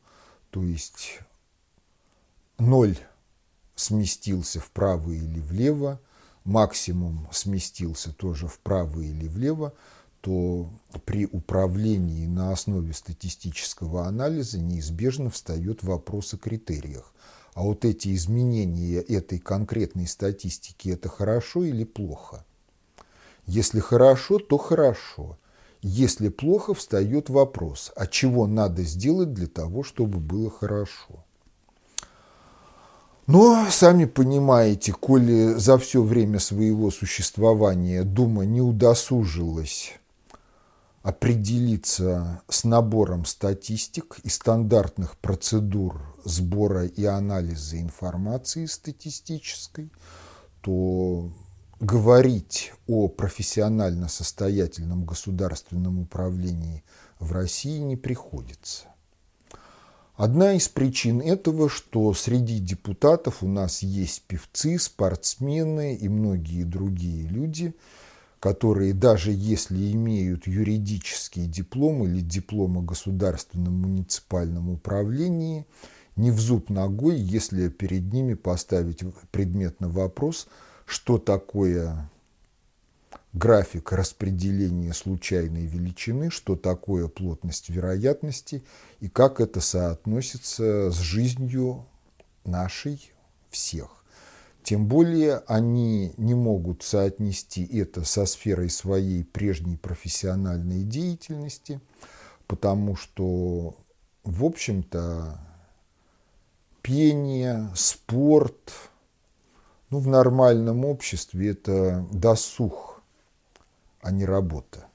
То 0.50 0.62
есть 0.62 1.20
ноль 2.60 2.98
сместился 3.76 4.60
вправо 4.60 5.10
или 5.12 5.40
влево, 5.40 6.00
максимум 6.44 7.28
сместился 7.32 8.14
тоже 8.14 8.48
вправо 8.48 9.00
или 9.00 9.28
влево, 9.28 9.74
то 10.24 10.70
при 11.04 11.26
управлении 11.26 12.28
на 12.28 12.54
основе 12.54 12.94
статистического 12.94 14.08
анализа 14.08 14.58
неизбежно 14.58 15.30
встает 15.30 15.84
вопрос 15.84 16.34
о 16.34 16.38
критериях. 16.38 17.14
А 17.54 17.64
вот 17.64 17.84
эти 17.84 18.16
изменения 18.16 19.02
этой 19.02 19.38
конкретной 19.38 20.08
статистики– 20.08 20.88
это 20.92 21.10
хорошо 21.10 21.66
или 21.66 21.84
плохо? 21.84 22.46
Если 23.48 23.82
хорошо, 23.82 24.40
то 24.40 24.58
хорошо. 24.58 25.38
Если 25.82 26.30
плохо, 26.30 26.74
встает 26.74 27.30
вопрос, 27.30 27.92
а 27.94 28.08
чего 28.08 28.48
надо 28.48 28.84
сделать 28.84 29.34
для 29.34 29.48
того, 29.48 29.84
чтобы 29.84 30.20
было 30.20 30.50
хорошо? 30.50 31.26
Но, 33.28 33.68
сами 33.70 34.06
понимаете, 34.06 34.94
коли 34.94 35.56
за 35.56 35.78
все 35.78 36.02
время 36.02 36.40
своего 36.40 36.92
существования 36.92 38.04
Дума 38.04 38.46
не 38.46 38.62
удосужилась 38.62 40.00
определиться 41.04 42.42
с 42.48 42.64
набором 42.64 43.26
статистик 43.26 44.20
и 44.24 44.30
стандартных 44.30 45.18
процедур 45.18 46.02
сбора 46.24 46.86
и 46.86 47.04
анализа 47.04 47.80
информации 47.80 48.66
статистической, 48.66 49.92
то 50.62 51.30
говорить 51.82 52.72
о 52.88 53.10
профессионально 53.10 54.08
состоятельном 54.08 55.04
государственном 55.04 56.00
управлении 56.00 56.86
в 57.20 57.34
России 57.34 57.80
не 57.80 57.98
приходится. 57.98 58.86
Одна 60.16 60.54
из 60.54 60.70
причин 60.70 61.20
этого, 61.20 61.68
что 61.68 62.14
среди 62.14 62.60
депутатов 62.60 63.44
у 63.44 63.48
нас 63.48 63.82
есть 63.82 64.22
певцы, 64.22 64.80
спортсмены 64.80 65.96
и 65.96 66.08
многие 66.08 66.64
другие 66.64 67.28
люди– 67.28 67.76
которые 68.44 68.94
даже 68.94 69.32
если 69.32 69.94
имеют 69.94 70.48
юридический 70.48 71.46
диплом 71.46 72.04
или 72.04 72.20
диплом 72.20 72.78
о 72.78 72.82
государственном 72.82 73.74
муниципальном 73.74 74.70
управлении, 74.70 75.66
не 76.18 76.30
в 76.30 76.42
зуб 76.42 76.70
ногой, 76.70 77.18
если 77.18 77.70
перед 77.70 78.12
ними 78.12 78.34
поставить 78.34 79.02
предметно 79.32 79.88
вопрос, 79.88 80.50
что 80.86 81.20
такое 81.20 82.12
график 83.32 83.94
распределения 83.94 84.94
случайной 84.94 85.66
величины, 85.66 86.30
что 86.30 86.58
такое 86.58 87.08
плотность 87.08 87.70
вероятности 87.70 88.62
и 89.00 89.08
как 89.08 89.40
это 89.40 89.62
соотносится 89.62 90.92
с 90.92 90.98
жизнью 90.98 91.86
нашей 92.44 93.10
всех. 93.50 94.03
Тем 94.64 94.88
более 94.88 95.40
они 95.48 96.14
не 96.16 96.36
могут 96.36 96.84
соотнести 96.84 97.66
это 97.66 98.06
со 98.06 98.26
сферой 98.26 98.70
своей 98.70 99.26
прежней 99.26 99.76
профессиональной 99.76 100.84
деятельности, 100.84 101.82
потому 102.48 102.96
что, 102.96 103.76
в 104.24 104.46
общем-то, 104.46 105.38
пение, 106.82 107.70
спорт, 107.76 108.74
ну, 109.90 110.00
в 110.00 110.08
нормальном 110.08 110.86
обществе 110.86 111.52
это 111.52 112.08
досуг, 112.14 113.02
а 114.02 114.12
не 114.12 114.24
работа. 114.24 114.86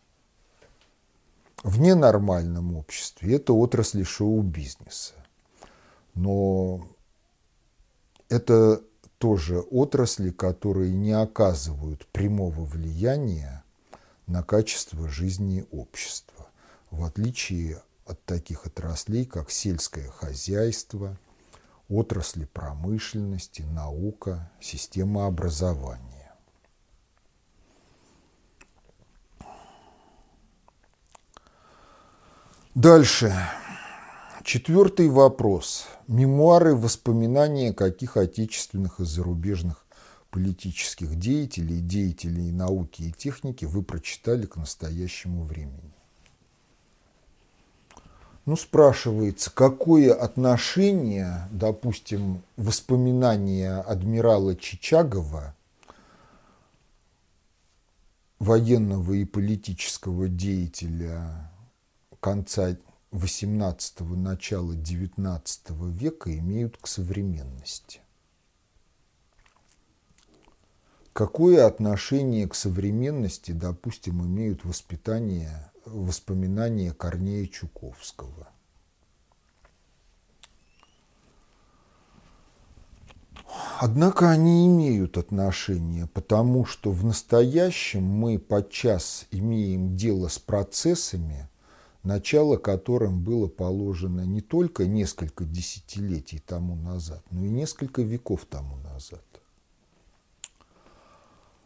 В 1.63 1.79
ненормальном 1.79 2.75
обществе 2.75 3.35
это 3.35 3.53
отрасли 3.53 4.03
шоу-бизнеса. 4.03 5.15
Но 6.15 6.89
это 8.31 8.83
тоже 9.19 9.61
отрасли, 9.61 10.31
которые 10.31 10.93
не 10.93 11.13
оказывают 11.13 12.07
прямого 12.07 12.65
влияния 12.65 13.65
на 14.27 14.43
качество 14.43 15.09
жизни 15.09 15.67
общества, 15.71 16.49
в 16.91 17.05
отличие 17.05 17.83
от 18.07 18.25
таких 18.25 18.67
отраслей, 18.67 19.27
как 19.27 19.51
сельское 19.51 20.09
хозяйство, 20.09 21.19
отрасли 21.89 22.45
промышленности, 22.45 23.63
наука, 23.63 24.51
система 24.61 25.27
образования. 25.27 26.35
Дальше. 32.75 33.35
Четвертый 34.49 35.11
вопрос. 35.11 35.87
Мемуары, 36.07 36.75
воспоминания 36.75 37.75
каких 37.75 38.17
отечественных 38.17 38.99
и 38.99 39.05
зарубежных 39.05 39.85
политических 40.31 41.17
деятелей, 41.17 41.81
деятелей 41.83 42.51
науки 42.51 43.03
и 43.03 43.13
техники 43.13 43.67
вы 43.67 43.83
прочитали 43.83 44.47
к 44.47 44.57
настоящему 44.57 45.43
времени? 45.43 45.93
Ну, 48.47 48.57
спрашивается, 48.57 49.51
какое 49.51 50.15
отношение, 50.15 51.47
допустим, 51.51 52.43
воспоминания 52.57 53.75
адмирала 53.75 54.57
Чичагова, 54.57 55.55
военного 58.39 59.13
и 59.13 59.27
политического 59.27 60.27
деятеля 60.27 61.51
конца 62.21 62.79
XVIII– 63.11 64.17
начала 64.17 64.73
XIX 64.73 65.91
века 65.91 66.37
имеют 66.37 66.77
к 66.77 66.87
современности. 66.87 68.01
Какое 71.15 71.67
отношение 71.67 72.47
к 72.47 72.55
современности, 72.55 73.53
допустим, 73.53 74.25
имеют 74.25 74.65
воспитание, 74.65 75.73
воспоминания 75.87 76.93
Корнея 76.93 77.47
Чуковского? 77.47 78.49
Однако 83.81 84.31
они 84.31 84.67
имеют 84.67 85.17
отношение, 85.17 86.07
потому 86.07 86.67
что 86.67 86.91
в 86.91 87.05
настоящем 87.05 88.05
мы 88.05 88.39
подчас 88.39 89.27
имеем 89.31 89.97
дело 89.97 90.29
с 90.29 90.39
процессами– 90.39 91.49
начало 92.03 92.57
которым 92.57 93.23
было 93.23 93.49
положено 93.49 94.23
не 94.23 94.41
только 94.41 94.87
несколько 94.87 95.45
десятилетий 95.45 96.39
тому 96.39 96.75
назад, 96.77 97.23
но 97.31 97.45
и 97.45 97.49
несколько 97.49 98.03
веков 98.03 98.47
тому 98.47 98.77
назад. 98.77 99.25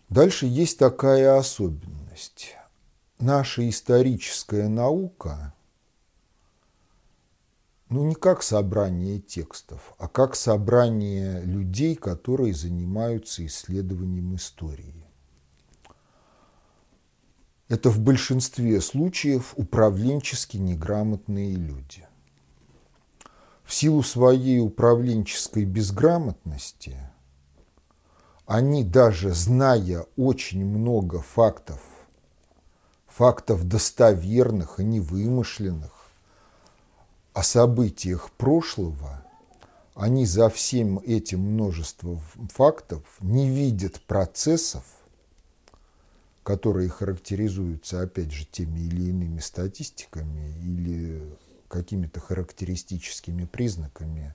Дальше 0.08 0.46
есть 0.46 0.78
такая 0.78 1.38
особенность. 1.38 2.56
Наша 3.18 3.68
историческая 3.68 4.68
наука, 4.68 5.54
ну 7.88 8.04
не 8.04 8.14
как 8.14 8.42
собрание 8.42 9.20
текстов, 9.20 9.94
а 9.98 10.08
как 10.08 10.34
собрание 10.34 11.42
людей, 11.42 11.94
которые 11.94 12.52
занимаются 12.52 13.46
исследованием 13.46 14.34
истории. 14.34 15.01
Это 17.72 17.88
в 17.88 18.00
большинстве 18.00 18.82
случаев 18.82 19.54
управленчески 19.56 20.58
неграмотные 20.58 21.54
люди. 21.54 22.06
В 23.64 23.72
силу 23.72 24.02
своей 24.02 24.60
управленческой 24.60 25.64
безграмотности 25.64 26.98
они 28.44 28.84
даже 28.84 29.32
зная 29.32 30.04
очень 30.18 30.66
много 30.66 31.22
фактов, 31.22 31.80
фактов 33.06 33.66
достоверных 33.66 34.78
и 34.78 34.84
невымышленных, 34.84 35.92
о 37.32 37.42
событиях 37.42 38.32
прошлого, 38.32 39.24
они 39.94 40.26
за 40.26 40.50
всем 40.50 40.98
этим 40.98 41.40
множеством 41.40 42.20
фактов 42.52 43.00
не 43.20 43.48
видят 43.48 44.02
процессов, 44.02 44.84
которые 46.42 46.88
характеризуются, 46.88 48.02
опять 48.02 48.32
же, 48.32 48.44
теми 48.44 48.80
или 48.80 49.10
иными 49.10 49.38
статистиками 49.38 50.54
или 50.62 51.36
какими-то 51.68 52.20
характеристическими 52.20 53.44
признаками 53.44 54.34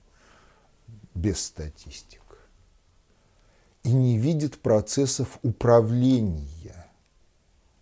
без 1.14 1.40
статистик. 1.40 2.22
И 3.84 3.92
не 3.92 4.18
видит 4.18 4.58
процессов 4.58 5.38
управления 5.42 6.86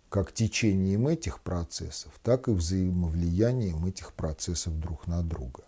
как 0.09 0.31
течением 0.31 1.07
этих 1.07 1.41
процессов, 1.41 2.13
так 2.23 2.47
и 2.47 2.51
взаимовлиянием 2.51 3.85
этих 3.85 4.13
процессов 4.13 4.79
друг 4.79 5.07
на 5.07 5.21
друга. 5.21 5.63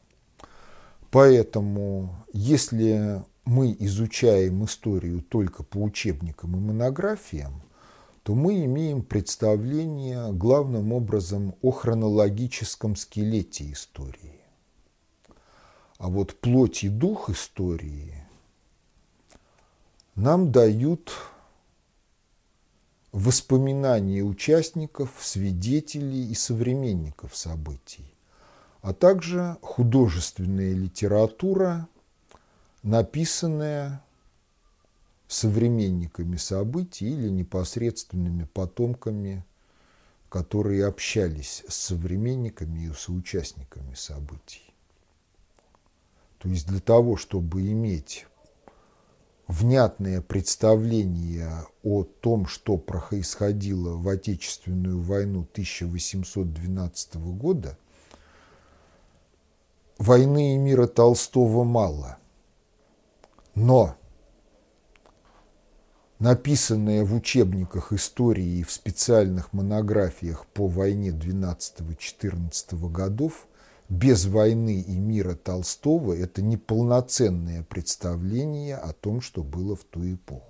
Поэтому, 1.12 2.26
если 2.32 3.24
мы 3.44 3.76
изучаем 3.80 4.64
историю 4.66 5.22
только 5.22 5.64
по 5.64 5.78
учебникам 5.78 6.56
и 6.56 6.60
монографиям, 6.60 7.64
то 8.24 8.36
мы 8.36 8.66
имеем 8.66 9.02
представление 9.02 10.32
главным 10.34 10.92
образом 10.94 11.56
о 11.62 11.72
хронологическом 11.72 12.96
скелете 12.96 13.72
истории. 13.72 14.42
А 15.98 16.10
вот 16.10 16.40
плоть 16.40 16.84
и 16.84 16.90
дух 16.90 17.30
истории 17.30 18.24
нам 20.16 20.52
дают 20.52 21.12
воспоминания 23.12 24.22
участников, 24.22 25.12
свидетелей 25.20 26.30
и 26.30 26.36
современников 26.36 27.36
событий, 27.36 28.14
а 28.82 28.94
также 28.94 29.58
художественная 29.62 30.74
литература, 30.74 31.88
написанная 32.84 34.04
современниками 35.30 36.38
событий 36.38 37.08
или 37.08 37.30
непосредственными 37.30 38.46
потомками, 38.46 39.46
которые 40.28 40.88
общались 40.88 41.64
с 41.68 41.76
современниками 41.76 42.88
и 42.88 42.94
соучастниками 42.94 43.94
событий. 43.94 44.74
То 46.40 46.50
есть 46.50 46.68
для 46.68 46.80
того, 46.80 47.16
чтобы 47.16 47.62
иметь 47.72 48.26
внятное 49.48 50.22
представление 50.22 51.68
о 51.84 52.04
том, 52.04 52.48
что 52.48 52.78
происходило 52.78 53.98
в 53.98 54.10
Отечественную 54.10 55.00
войну 55.00 55.42
1812 55.52 57.16
года, 57.16 57.78
войны 60.00 60.56
и 60.56 60.58
мира 60.58 60.88
Толстого 60.88 61.64
мало. 61.64 62.18
Но 63.54 63.99
написанное 66.20 67.06
в 67.06 67.16
учебниках 67.16 67.94
истории 67.94 68.60
и 68.60 68.64
в 68.64 68.72
специальных 68.72 69.54
монографиях 69.54 70.46
по 70.48 70.68
войне 70.68 71.10
12-14 71.10 72.92
годов, 72.92 73.48
без 73.88 74.26
войны 74.26 74.82
и 74.82 74.98
мира 74.98 75.34
Толстого 75.34 76.14
это 76.14 76.42
неполноценное 76.42 77.64
представление 77.64 78.76
о 78.76 78.94
том, 78.94 79.22
что 79.22 79.44
было 79.44 79.76
в 79.76 79.84
ту 79.84 80.14
эпоху. 80.14 80.44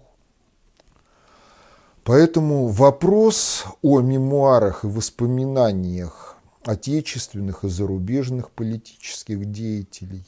Поэтому 2.03 2.67
вопрос 2.67 3.65
о 3.81 4.01
мемуарах 4.01 4.83
и 4.83 4.87
воспоминаниях 4.87 6.37
отечественных 6.65 7.63
и 7.63 7.69
зарубежных 7.69 8.51
политических 8.51 9.49
деятелей, 9.51 10.25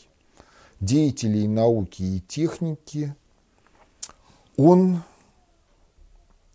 деятелей 0.79 1.47
науки 1.47 2.03
и 2.03 2.21
техники, 2.21 3.15
он 4.57 5.01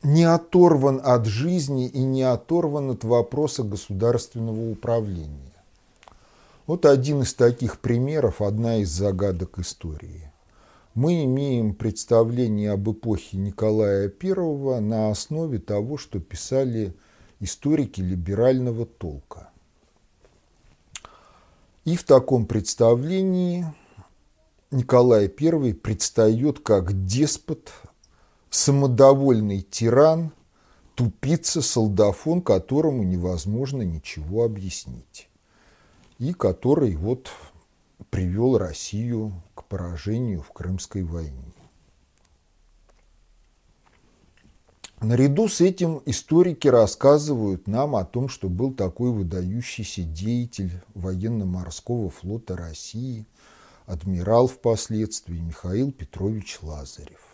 не 0.06 0.22
оторван 0.22 1.00
от 1.02 1.26
жизни 1.26 1.88
и 1.88 2.04
не 2.04 2.22
оторван 2.22 2.90
от 2.90 3.02
вопроса 3.02 3.64
государственного 3.64 4.70
управления. 4.70 5.52
Вот 6.68 6.86
один 6.86 7.22
из 7.22 7.34
таких 7.34 7.80
примеров, 7.80 8.40
одна 8.40 8.76
из 8.76 8.88
загадок 8.88 9.58
истории. 9.58 10.30
Мы 10.94 11.24
имеем 11.24 11.74
представление 11.74 12.70
об 12.70 12.88
эпохе 12.88 13.36
Николая 13.36 14.08
I 14.22 14.80
на 14.80 15.10
основе 15.10 15.58
того, 15.58 15.98
что 15.98 16.20
писали 16.20 16.94
историки 17.40 18.00
либерального 18.00 18.86
толка. 18.86 19.50
И 21.84 21.96
в 21.96 22.04
таком 22.04 22.46
представлении 22.46 23.66
Николай 24.70 25.24
I 25.26 25.74
предстает 25.74 26.60
как 26.60 27.06
деспот, 27.06 27.72
самодовольный 28.50 29.62
тиран, 29.62 30.32
тупица, 30.94 31.62
солдафон, 31.62 32.40
которому 32.40 33.02
невозможно 33.02 33.82
ничего 33.82 34.44
объяснить. 34.44 35.28
И 36.18 36.32
который 36.32 36.96
вот 36.96 37.30
привел 38.10 38.58
Россию 38.58 39.42
к 39.54 39.64
поражению 39.64 40.42
в 40.42 40.50
Крымской 40.52 41.02
войне. 41.02 41.52
Наряду 45.00 45.46
с 45.46 45.60
этим 45.60 46.00
историки 46.06 46.68
рассказывают 46.68 47.66
нам 47.66 47.96
о 47.96 48.04
том, 48.06 48.30
что 48.30 48.48
был 48.48 48.72
такой 48.72 49.10
выдающийся 49.10 50.02
деятель 50.02 50.72
военно-морского 50.94 52.08
флота 52.08 52.56
России, 52.56 53.26
адмирал 53.84 54.46
впоследствии 54.46 55.38
Михаил 55.38 55.92
Петрович 55.92 56.58
Лазарев. 56.62 57.25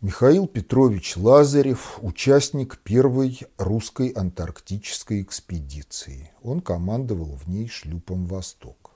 Михаил 0.00 0.46
Петрович 0.46 1.16
Лазарев– 1.16 1.98
участник 2.02 2.78
первой 2.78 3.40
русской 3.56 4.10
антарктической 4.10 5.22
экспедиции. 5.22 6.30
Он 6.40 6.60
командовал 6.60 7.34
в 7.34 7.48
ней 7.48 7.66
шлюпом 7.66 8.26
«Восток». 8.26 8.92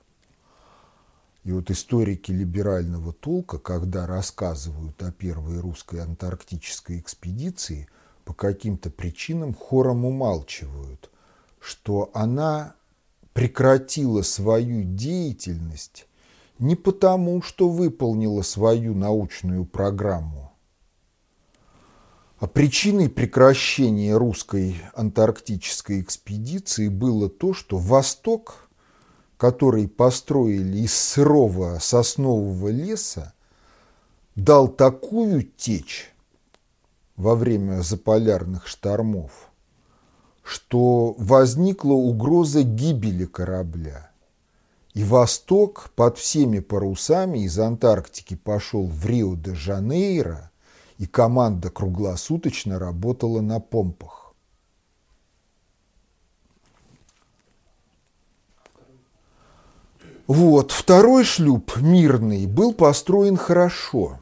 И 1.43 1.51
вот 1.51 1.69
историки 1.71 2.31
либерального 2.31 3.11
толка, 3.11 3.59
когда 3.59 4.07
рассказывают 4.07 5.03
о 5.03 5.11
первой 5.11 5.59
русской 5.59 5.99
антарктической 5.99 6.99
экспедиции, 6.99 7.89
по 8.23 8.33
каким-то 8.33 8.89
причинам 8.89 9.53
хором 9.53 10.05
умалчивают, 10.05 11.09
что 11.59 12.11
она 12.13 12.75
прекратила 13.33 14.21
свою 14.21 14.85
деятельность 14.85 16.07
не 16.59 16.77
потому, 16.77 17.41
что 17.41 17.67
выполнила 17.67 18.41
свою 18.41 18.95
научную 18.95 19.65
программу, 19.65 20.42
причиной 22.47 23.09
прекращения 23.09 24.17
русской 24.17 24.81
антарктической 24.95 26.01
экспедиции 26.01 26.89
было 26.89 27.29
то, 27.29 27.53
что 27.53 27.77
Восток, 27.77 28.67
который 29.37 29.87
построили 29.87 30.79
из 30.79 30.93
сырого 30.93 31.77
соснового 31.79 32.69
леса, 32.69 33.33
дал 34.35 34.67
такую 34.67 35.43
течь 35.43 36.11
во 37.15 37.35
время 37.35 37.81
заполярных 37.81 38.67
штормов, 38.67 39.49
что 40.43 41.15
возникла 41.17 41.93
угроза 41.93 42.63
гибели 42.63 43.25
корабля. 43.25 44.11
И 44.93 45.03
Восток 45.03 45.91
под 45.95 46.17
всеми 46.17 46.59
парусами 46.59 47.45
из 47.45 47.57
Антарктики 47.57 48.35
пошел 48.35 48.85
в 48.87 49.05
Рио-де-Жанейро– 49.05 50.49
и 50.97 51.05
команда 51.05 51.69
круглосуточно 51.69 52.79
работала 52.79 53.41
на 53.41 53.59
помпах. 53.59 54.33
Вот, 60.25 60.71
второй 60.71 61.25
шлюп, 61.25 61.77
мирный, 61.77 62.47
был 62.47 62.73
построен 62.73 63.35
хорошо. 63.35 64.19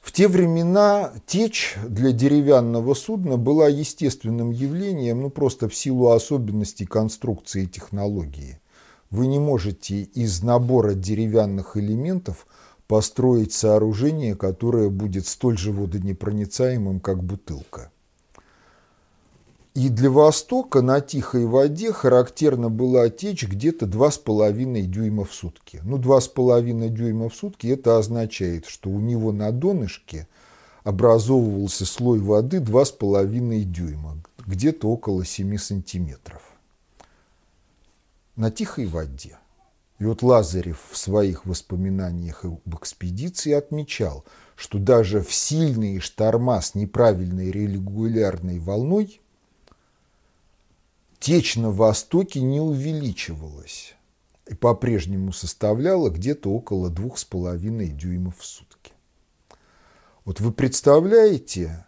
В 0.00 0.12
те 0.12 0.28
времена 0.28 1.12
течь 1.26 1.76
для 1.88 2.12
деревянного 2.12 2.92
судна 2.92 3.38
была 3.38 3.68
естественным 3.68 4.50
явлением, 4.50 5.22
ну 5.22 5.30
просто 5.30 5.68
в 5.68 5.74
силу 5.74 6.10
особенностей 6.10 6.84
конструкции 6.84 7.62
и 7.62 7.68
технологии. 7.68 8.60
Вы 9.10 9.26
не 9.26 9.38
можете 9.38 10.02
из 10.02 10.42
набора 10.42 10.94
деревянных 10.94 11.76
элементов– 11.76 12.46
построить 12.92 13.54
сооружение, 13.54 14.36
которое 14.36 14.90
будет 14.90 15.26
столь 15.26 15.56
же 15.56 15.72
водонепроницаемым, 15.72 17.00
как 17.00 17.24
бутылка. 17.24 17.90
И 19.72 19.88
для 19.88 20.10
Востока 20.10 20.82
на 20.82 21.00
тихой 21.00 21.46
воде 21.46 21.90
характерна 21.90 22.68
была 22.68 23.08
течь 23.08 23.48
где-то 23.48 23.86
2,5 23.86 24.82
дюйма 24.82 25.24
в 25.24 25.32
сутки. 25.32 25.80
Ну, 25.84 25.96
2,5 25.96 26.90
дюйма 26.90 27.30
в 27.30 27.34
сутки– 27.34 27.66
это 27.68 27.96
означает, 27.96 28.66
что 28.66 28.90
у 28.90 29.00
него 29.00 29.32
на 29.32 29.52
донышке 29.52 30.28
образовывался 30.84 31.86
слой 31.86 32.18
воды 32.18 32.58
2,5 32.58 33.62
дюйма, 33.62 34.18
где-то 34.46 34.86
около 34.90 35.24
7 35.24 35.56
сантиметров. 35.56 36.42
На 38.36 38.50
тихой 38.50 38.84
воде. 38.84 39.38
И 40.02 40.04
вот 40.04 40.20
Лазарев 40.24 40.80
в 40.90 40.96
своих 40.96 41.46
воспоминаниях 41.46 42.44
об 42.44 42.74
экспедиции 42.74 43.52
отмечал, 43.52 44.24
что 44.56 44.80
даже 44.80 45.22
в 45.22 45.32
сильные 45.32 46.00
шторма 46.00 46.60
с 46.60 46.74
неправильной 46.74 47.52
регулярной 47.52 48.58
волной 48.58 49.20
течь 51.20 51.54
на 51.54 51.70
востоке 51.70 52.40
не 52.40 52.60
увеличивалась 52.60 53.94
и 54.48 54.56
по-прежнему 54.56 55.32
составляла 55.32 56.10
где-то 56.10 56.50
около 56.50 56.90
двух 56.90 57.16
с 57.16 57.24
половиной 57.24 57.90
дюймов 57.90 58.40
в 58.40 58.44
сутки. 58.44 58.90
Вот 60.24 60.40
вы 60.40 60.50
представляете, 60.50 61.86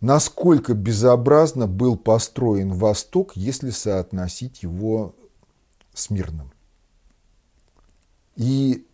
насколько 0.00 0.74
безобразно 0.74 1.68
был 1.68 1.96
построен 1.96 2.72
Восток, 2.72 3.36
если 3.36 3.70
соотносить 3.70 4.64
его 4.64 5.14
с 5.94 6.10
мирным. 6.10 6.50
И 8.40 8.86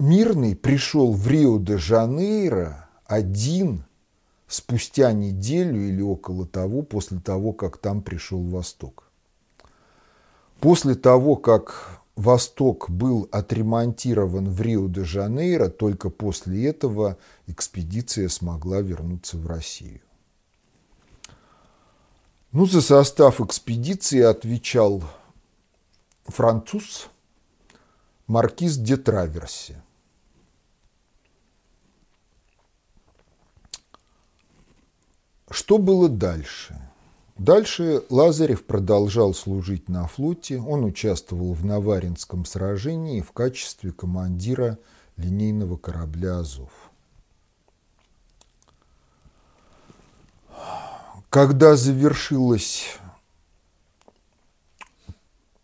Мирный 0.00 0.56
пришел 0.56 1.12
в 1.12 1.28
Рио-де-Жанейро 1.28 2.88
один 3.04 3.84
спустя 4.48 5.12
неделю 5.12 5.88
или 5.88 6.02
около 6.02 6.48
того, 6.48 6.82
после 6.82 7.20
того, 7.20 7.52
как 7.52 7.78
там 7.78 8.02
пришел 8.02 8.42
Восток. 8.42 9.04
После 10.58 10.96
того, 10.96 11.36
как 11.36 12.00
Восток 12.16 12.90
был 12.90 13.28
отремонтирован 13.30 14.50
в 14.50 14.60
Рио-де-Жанейро, 14.60 15.68
только 15.68 16.10
после 16.10 16.66
этого 16.66 17.18
экспедиция 17.46 18.28
смогла 18.28 18.80
вернуться 18.80 19.38
в 19.38 19.46
Россию. 19.46 20.00
Ну, 22.50 22.66
за 22.66 22.80
состав 22.80 23.40
экспедиции 23.40 24.22
отвечал 24.22 25.04
француз 26.24 27.08
маркиз 28.26 28.76
де 28.76 28.96
Траверси. 28.96 29.76
Что 35.50 35.78
было 35.78 36.08
дальше? 36.08 36.80
Дальше 37.36 38.04
Лазарев 38.08 38.64
продолжал 38.64 39.34
служить 39.34 39.88
на 39.88 40.06
флоте. 40.06 40.58
Он 40.60 40.84
участвовал 40.84 41.52
в 41.52 41.64
Наваринском 41.64 42.44
сражении 42.44 43.20
в 43.20 43.32
качестве 43.32 43.92
командира 43.92 44.78
линейного 45.16 45.76
корабля 45.76 46.38
«Азов». 46.38 46.70
Когда 51.28 51.76
завершилась 51.76 52.98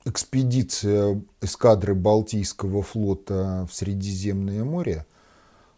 экспедиция 0.08 1.22
эскадры 1.40 1.94
Балтийского 1.94 2.82
флота 2.82 3.66
в 3.70 3.74
Средиземное 3.74 4.64
море, 4.64 5.06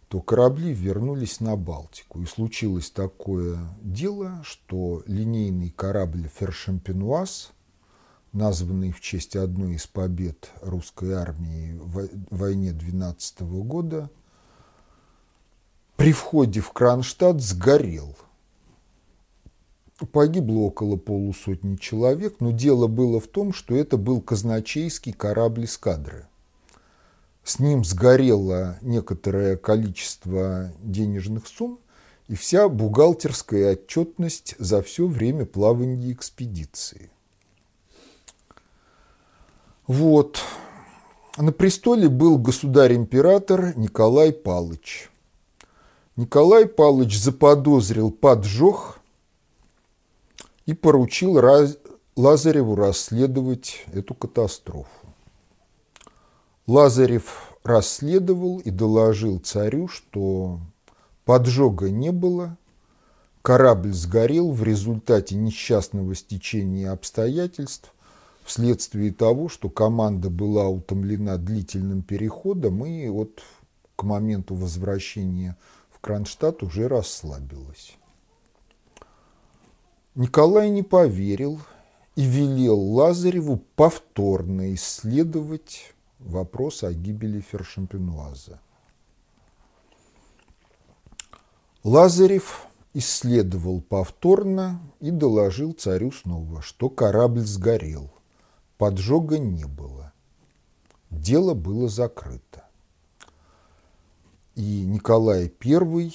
то 0.09 0.21
корабли 0.21 0.73
вернулись 0.73 1.41
на 1.41 1.57
Балтику. 1.57 2.21
И 2.23 2.27
случилось 2.27 2.91
такое 2.91 3.59
дело, 3.83 4.43
что 4.45 5.03
линейный 5.07 5.71
корабль 5.71 6.29
«Фершемпенуаз», 6.39 7.53
названный 8.33 8.93
в 8.93 9.01
честь 9.01 9.37
одной 9.37 9.75
из 9.75 9.87
побед 9.87 10.51
русской 10.63 11.13
армии 11.13 11.77
в 11.79 12.09
войне 12.31 12.73
12 12.73 13.41
года, 13.41 14.11
при 15.97 16.13
входе 16.13 16.61
в 16.61 16.73
Кронштадт 16.73 17.41
сгорел. 17.41 18.17
Погибло 20.07 20.61
около 20.61 20.97
полусотни 20.97 21.77
человек, 21.77 22.37
но 22.41 22.53
дело 22.53 22.87
было 22.87 23.21
в 23.21 23.27
том, 23.27 23.53
что 23.53 23.75
это 23.75 23.99
был 23.99 24.23
казначейский 24.23 25.13
корабль 25.13 25.67
эскадры. 25.67 26.27
С 27.45 27.59
ним 27.59 27.85
сгорело 27.85 28.79
некоторое 28.81 29.57
количество 29.57 30.73
денежных 30.83 31.47
сумм 31.47 31.79
и 32.29 32.35
вся 32.35 32.69
бухгалтерская 32.69 33.73
отчетность 33.73 34.55
за 34.59 34.83
все 34.83 35.07
время 35.07 35.45
плавания 35.45 36.13
экспедиции. 36.13 37.11
Вот. 39.87 40.39
На 41.37 41.53
престоле 41.53 42.09
был 42.09 42.39
государь-император 42.39 43.77
Николай 43.77 44.33
Палыч. 44.33 45.11
Николай 46.17 46.67
Палыч 46.67 47.19
заподозрил 47.19 48.11
поджог 48.11 49.00
и 50.67 50.75
поручил 50.75 51.41
Лазареву 52.17 52.75
расследовать 52.75 53.85
эту 53.93 54.15
катастрофу. 54.15 54.89
Лазарев 56.67 57.57
расследовал 57.65 58.59
и 58.59 58.71
доложил 58.71 59.39
царю, 59.39 59.89
что 59.89 60.61
поджога 61.25 61.91
не 61.91 62.13
было, 62.13 62.57
корабль 63.43 63.93
сгорел 63.93 64.53
в 64.53 64.63
результате 64.63 65.35
несчастного 65.35 66.15
стечения 66.15 66.93
обстоятельств, 66.93 67.93
вследствие 68.45 69.13
того, 69.13 69.49
что 69.49 69.69
команда 69.69 70.31
была 70.31 70.69
утомлена 70.69 71.37
длительным 71.37 72.03
переходом 72.03 72.85
и 72.85 73.09
вот 73.09 73.41
к 73.97 74.03
моменту 74.03 74.55
возвращения 74.55 75.57
в 75.91 76.01
Кронштадт 76.01 76.63
уже 76.63 76.89
расслабилась. 76.89 77.97
Николай 80.21 80.69
не 80.69 80.83
поверил 80.83 81.63
и 82.15 82.23
велел 82.27 82.79
Лазареву 82.79 83.57
повторно 83.57 84.75
исследовать 84.75 85.95
вопрос 86.19 86.85
о 86.85 86.93
гибели 86.93 87.41
Фершампенуаза. 87.41 88.61
Лазарев 91.85 92.67
исследовал 92.93 93.81
повторно 93.81 94.83
и 95.01 95.11
доложил 95.11 95.73
царю 95.73 96.13
снова, 96.13 96.61
что 96.61 96.91
корабль 96.91 97.47
сгорел, 97.47 98.11
поджога 98.77 99.39
не 99.39 99.65
было, 99.65 100.13
дело 101.09 101.55
было 101.55 101.89
закрыто. 101.89 102.69
И 104.55 104.85
Николай 104.85 105.51
I 105.65 106.13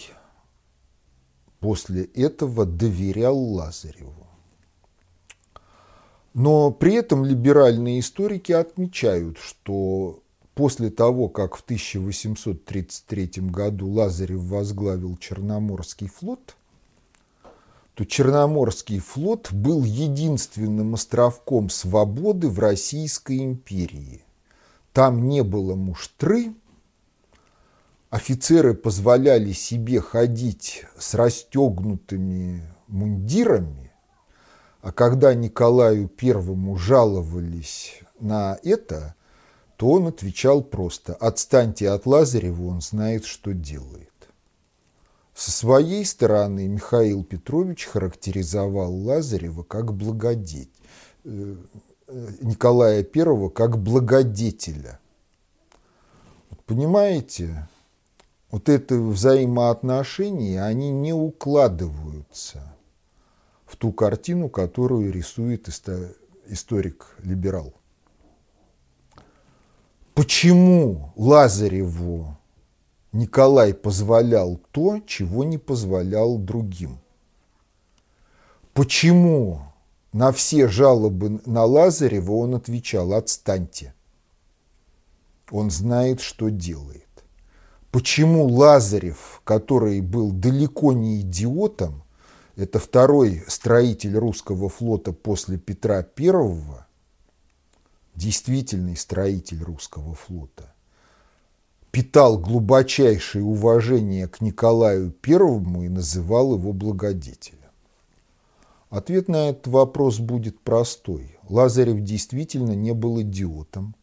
после 1.66 2.03
этого 2.03 2.63
доверял 2.63 3.36
Лазареву. 3.36 4.28
Но 6.36 6.70
при 6.70 6.93
этом 6.93 7.26
либеральные 7.26 8.01
историки 8.01 8.51
отмечают, 8.51 9.39
что 9.39 10.20
после 10.53 10.91
того, 10.91 11.28
как 11.28 11.55
в 11.55 11.63
1833 11.63 13.32
году 13.49 13.89
Лазарев 13.89 14.41
возглавил 14.41 15.18
Черноморский 15.18 16.07
флот, 16.07 16.55
то 17.95 18.05
Черноморский 18.05 18.99
флот 18.99 19.51
был 19.51 19.84
единственным 19.84 20.93
островком 20.93 21.72
свободы 21.72 22.47
в 22.47 22.59
Российской 22.59 23.39
империи. 23.39 24.22
Там 24.93 25.28
не 25.28 25.41
было 25.41 25.74
муштры, 25.74 26.53
офицеры 28.16 28.74
позволяли 28.76 29.51
себе 29.51 29.99
ходить 29.99 30.86
с 30.97 31.16
расстегнутыми 31.16 32.63
мундирами, 32.88 33.91
а 34.82 34.93
когда 34.93 35.34
Николаю 35.34 36.07
Первому 36.07 36.78
жаловались 36.78 37.99
на 38.22 38.57
это, 38.63 39.16
то 39.76 39.89
он 39.89 40.07
отвечал 40.07 40.63
просто 40.63 41.13
«Отстаньте 41.16 41.89
от 41.89 42.05
Лазарева, 42.05 42.68
он 42.68 42.80
знает, 42.80 43.26
что 43.26 43.53
делает». 43.53 44.13
Со 45.34 45.51
своей 45.51 46.05
стороны 46.05 46.70
Михаил 46.70 47.26
Петрович 47.26 47.84
характеризовал 47.84 48.95
Лазарева 48.95 49.63
как 49.63 49.93
благодетель, 49.93 50.70
э, 51.26 51.55
Николая 52.39 53.03
Первого 53.03 53.49
как 53.49 53.78
благодетеля. 53.78 54.99
Понимаете, 56.66 57.68
вот 58.56 58.70
это 58.70 58.95
взаимоотношения, 58.95 60.64
они 60.64 60.89
не 60.89 61.12
укладываются– 61.12 62.74
в 63.66 63.76
ту 63.76 63.91
картину, 63.91 64.47
которую 64.47 65.12
рисует 65.12 65.68
историк-либерал. 66.47 67.74
Почему 70.14 71.12
Лазареву 71.18 72.38
Николай 73.12 73.74
позволял 73.74 74.58
то, 74.72 75.01
чего 75.06 75.43
не 75.43 75.58
позволял 75.58 76.38
другим? 76.38 76.99
Почему 78.74 79.64
на 80.14 80.32
все 80.32 80.70
жалобы 80.70 81.41
на 81.45 81.66
Лазарева 81.66 82.32
он 82.32 82.56
отвечал 82.56 83.12
«отстаньте»? 83.12 83.93
Он 85.51 85.70
знает, 85.70 86.22
что 86.22 86.47
делает. 86.47 87.05
Почему 87.96 88.46
Лазарев, 88.50 89.39
который 89.46 90.02
был 90.02 90.34
далеко 90.34 90.91
не 90.91 91.22
идиотом, 91.22 92.04
это 92.58 92.78
второй 92.78 93.41
строитель 93.48 94.18
русского 94.18 94.68
флота 94.68 95.14
после 95.14 95.58
Петра 95.58 96.04
Первого, 96.04 96.88
действительный 98.14 98.98
строитель 98.98 99.64
русского 99.64 100.14
флота, 100.14 100.74
питал 101.91 102.38
глубочайшее 102.38 103.46
уважение 103.46 104.28
к 104.28 104.41
Николаю 104.41 105.12
Первому 105.12 105.84
и 105.84 105.88
называл 105.88 106.56
его 106.56 106.74
благодетелем. 106.74 107.60
Ответ 108.89 109.30
на 109.30 109.52
этот 109.52 109.68
вопрос 109.68 110.20
будет 110.20 110.60
простой. 110.60 111.38
Лазарев 111.48 112.02
действительно 112.02 112.74
не 112.74 112.93
был 112.93 113.22
идиотом. 113.22 113.96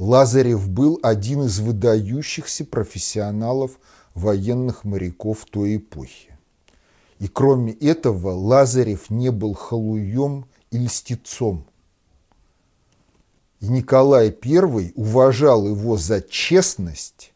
Лазарев 0.00 0.66
был 0.66 0.98
один 1.02 1.42
из 1.42 1.58
выдающихся 1.60 2.64
профессионалов 2.64 3.72
военных 4.14 4.84
моряков 4.84 5.44
той 5.44 5.76
эпохи. 5.76 6.38
И 7.18 7.28
кроме 7.28 7.74
этого 7.74 8.30
Лазарев 8.30 9.10
не 9.10 9.30
был 9.30 9.52
халуем 9.52 10.46
и 10.70 10.78
льстецом. 10.78 11.66
И 13.60 13.68
Николай 13.68 14.34
I 14.42 14.92
уважал 14.94 15.68
его 15.68 15.98
за 15.98 16.22
честность, 16.22 17.34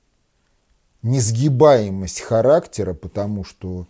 несгибаемость 1.02 2.22
характера, 2.22 2.94
потому 2.94 3.44
что 3.44 3.86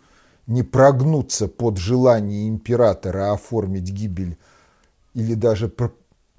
не 0.47 0.63
прогнуться 0.63 1.47
под 1.47 1.77
желание 1.77 2.49
императора 2.49 3.31
оформить 3.31 3.89
гибель 3.89 4.37
или 5.13 5.33
даже 5.33 5.69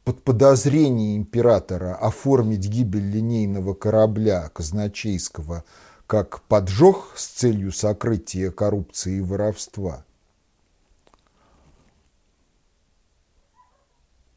под 0.06 0.22
подозрение 0.22 1.16
императора 1.16 1.96
оформить 1.96 2.68
гибель 2.68 3.10
линейного 3.10 3.74
корабля 3.74 4.48
казначейского 4.50 5.64
как 6.06 6.42
поджог 6.42 7.12
с 7.16 7.26
целью 7.26 7.72
сокрытия 7.72 8.52
коррупции 8.52 9.16
и 9.16 9.20
воровства. 9.20 10.04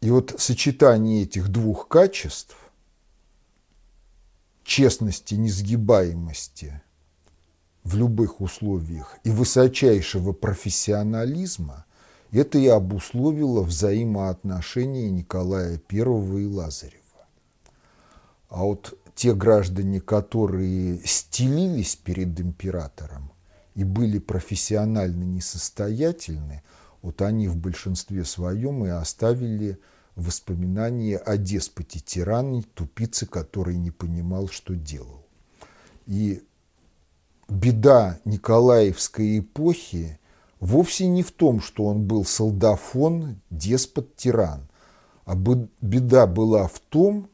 И 0.01 0.09
вот 0.09 0.33
сочетание 0.39 1.21
этих 1.21 1.49
двух 1.49 1.87
качеств 1.87 2.57
честности, 4.63 5.35
несгибаемости 5.35 6.81
в 7.83 7.95
любых 7.95 8.41
условиях 8.41 9.19
и 9.23 9.29
высочайшего 9.29 10.31
профессионализма, 10.31 11.85
это 12.31 12.57
и 12.57 12.67
обусловило 12.67 13.61
взаимоотношения 13.61 15.09
Николая 15.09 15.81
I 15.91 15.99
и 15.99 16.45
Лазарева. 16.45 16.99
А 18.49 18.63
вот 18.63 18.97
те 19.15 19.33
граждане, 19.33 19.99
которые 19.99 21.01
стелились 21.05 21.95
перед 21.95 22.39
императором 22.39 23.31
и 23.75 23.83
были 23.83 24.19
профессионально 24.19 25.23
несостоятельны, 25.23 26.63
вот 27.01 27.21
они 27.21 27.47
в 27.47 27.55
большинстве 27.55 28.25
своем 28.25 28.85
и 28.85 28.89
оставили 28.89 29.79
воспоминания 30.15 31.17
о 31.17 31.37
деспоте 31.37 31.99
тиране, 31.99 32.63
тупице, 32.73 33.25
который 33.25 33.77
не 33.77 33.91
понимал, 33.91 34.49
что 34.49 34.75
делал. 34.75 35.25
И 36.05 36.43
беда 37.47 38.19
Николаевской 38.25 39.39
эпохи 39.39 40.19
вовсе 40.59 41.07
не 41.07 41.23
в 41.23 41.31
том, 41.31 41.61
что 41.61 41.85
он 41.85 42.03
был 42.03 42.25
солдафон, 42.25 43.41
деспот, 43.49 44.15
тиран, 44.15 44.67
а 45.25 45.35
беда 45.35 46.27
была 46.27 46.67
в 46.67 46.79
том, 46.79 47.29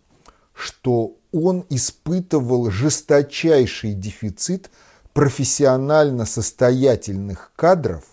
что 0.54 1.18
он 1.32 1.66
испытывал 1.70 2.70
жесточайший 2.72 3.94
дефицит 3.94 4.70
профессионально 5.14 6.26
состоятельных 6.26 7.52
кадров, 7.56 8.04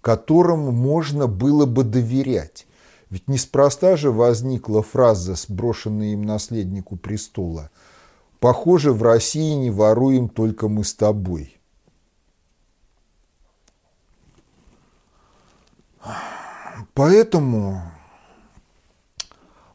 которым 0.00 0.74
можно 0.74 1.26
было 1.26 1.66
бы 1.66 1.84
доверять. 1.84 2.66
Ведь 3.10 3.28
неспроста 3.28 3.96
же 3.96 4.10
возникла 4.10 4.82
фраза, 4.82 5.34
сброшенная 5.34 6.12
им 6.12 6.22
наследнику 6.22 6.96
престола. 6.96 7.70
«Похоже, 8.38 8.92
в 8.92 9.02
России 9.02 9.54
не 9.54 9.70
воруем 9.70 10.28
только 10.28 10.68
мы 10.68 10.84
с 10.84 10.94
тобой». 10.94 11.57
Поэтому 16.94 17.82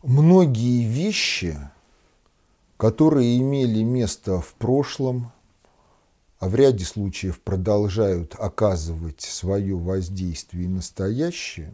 многие 0.01 0.85
вещи, 0.85 1.57
которые 2.77 3.37
имели 3.39 3.83
место 3.83 4.39
в 4.39 4.53
прошлом, 4.55 5.31
а 6.39 6.49
в 6.49 6.55
ряде 6.55 6.83
случаев 6.83 7.39
продолжают 7.39 8.35
оказывать 8.37 9.21
свое 9.21 9.75
воздействие 9.77 10.67
настоящее, 10.67 11.73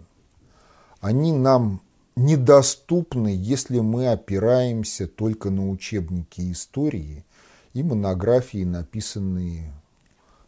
они 1.01 1.31
нам 1.31 1.81
недоступны, 2.15 3.29
если 3.35 3.79
мы 3.79 4.09
опираемся 4.09 5.07
только 5.07 5.49
на 5.49 5.69
учебники 5.69 6.51
истории 6.51 7.25
и 7.73 7.81
монографии, 7.81 8.63
написанные 8.63 9.73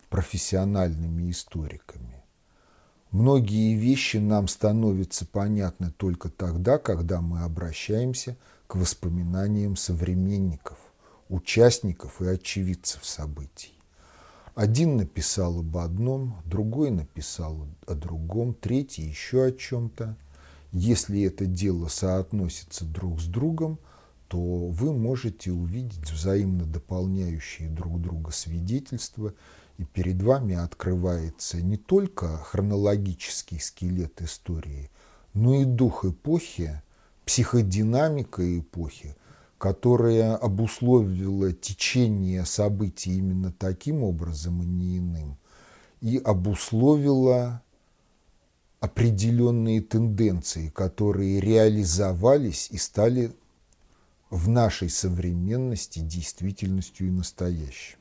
профессиональными 0.09 1.31
историками. 1.31 2.20
Многие 3.11 3.75
вещи 3.75 4.17
нам 4.17 4.47
становятся 4.47 5.25
понятны 5.25 5.91
только 5.91 6.29
тогда, 6.29 6.77
когда 6.77 7.21
мы 7.21 7.41
обращаемся 7.43 8.37
к 8.67 8.75
воспоминаниям 8.75 9.75
современников, 9.75 10.77
участников 11.29 12.21
и 12.21 12.27
очевидцев 12.27 13.05
событий. 13.05 13.73
Один 14.55 14.97
написал 14.97 15.59
об 15.59 15.77
одном, 15.77 16.41
другой 16.45 16.91
написал 16.91 17.67
о 17.85 17.95
другом, 17.95 18.53
третий 18.53 19.03
еще 19.03 19.45
о 19.45 19.51
чем-то– 19.51 20.17
если 20.71 21.23
это 21.23 21.45
дело 21.45 21.87
соотносится 21.87 22.85
друг 22.85 23.19
с 23.19 23.25
другом, 23.25 23.77
то 24.29 24.39
вы 24.39 24.93
можете 24.93 25.51
увидеть 25.51 26.09
взаимно 26.09 26.65
дополняющие 26.65 27.69
друг 27.69 28.01
друга 28.01 28.31
свидетельства, 28.31 29.33
и 29.81 29.83
перед 29.83 30.21
вами 30.21 30.53
открывается 30.53 31.59
не 31.59 31.75
только 31.75 32.37
хронологический 32.37 33.59
скелет 33.59 34.21
истории, 34.21 34.91
но 35.33 35.55
и 35.55 35.65
дух 35.65 36.05
эпохи, 36.05 36.83
психодинамика 37.25 38.59
эпохи, 38.59 39.15
которая 39.57 40.35
обусловила 40.35 41.51
течение 41.51 42.45
событий 42.45 43.17
именно 43.17 43.51
таким 43.51 44.03
образом 44.03 44.61
и 44.61 44.65
не 44.67 44.99
иным, 44.99 45.37
и 45.99 46.19
обусловила 46.19 47.63
определенные 48.81 49.81
тенденции, 49.81 50.69
которые 50.69 51.39
реализовались 51.39 52.69
и 52.69 52.77
стали 52.77 53.31
в 54.29 54.47
нашей 54.47 54.89
современности 54.89 55.99
действительностью 55.99 57.07
и 57.07 57.11
настоящим. 57.11 58.00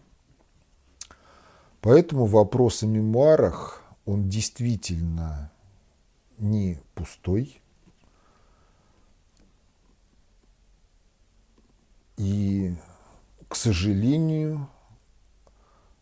Поэтому 1.81 2.27
вопрос 2.27 2.83
о 2.83 2.87
мемуарах, 2.87 3.83
он 4.05 4.29
действительно 4.29 5.51
не 6.39 6.79
пустой. 6.95 7.61
И, 12.19 12.75
к 13.49 13.57
сожалению, 13.57 14.69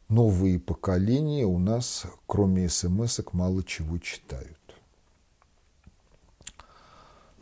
новые 0.09 0.59
поколения 0.59 1.45
у 1.45 1.59
нас, 1.59 2.07
кроме 2.27 2.69
смс 2.69 3.21
мало 3.33 3.63
чего 3.63 3.99
читают. 3.99 4.57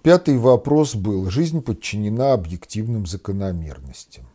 Пятый 0.03 0.37
вопрос 0.37 0.95
был, 0.95 1.31
жизнь 1.31 1.63
подчинена 1.63 2.35
объективным 2.35 3.07
закономерностям. 3.07 4.27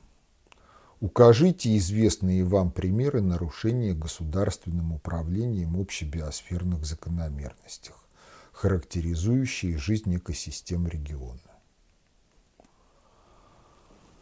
Укажите 1.02 1.76
известные 1.78 2.44
вам 2.44 2.72
примеры 2.72 3.22
нарушения 3.22 3.94
государственным 3.94 4.94
управлением 4.94 5.76
общебиосферных 5.80 6.86
закономерностях, 6.86 7.96
характеризующие 8.54 9.78
жизнь 9.78 10.16
экосистем 10.16 10.88
региона. 10.88 11.40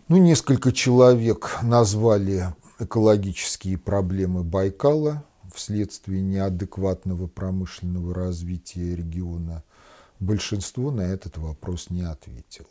Ну, 0.08 0.18
несколько 0.18 0.72
человек 0.72 1.60
назвали 1.62 2.56
экологические 2.80 3.78
проблемы 3.78 4.44
Байкала 4.44 5.24
вследствие 5.54 6.22
неадекватного 6.22 7.28
промышленного 7.28 8.16
развития 8.16 8.96
региона– 8.96 9.64
большинство 10.20 10.92
на 10.92 11.02
этот 11.02 11.38
вопрос 11.38 11.90
не 11.90 12.02
ответило. 12.04 12.68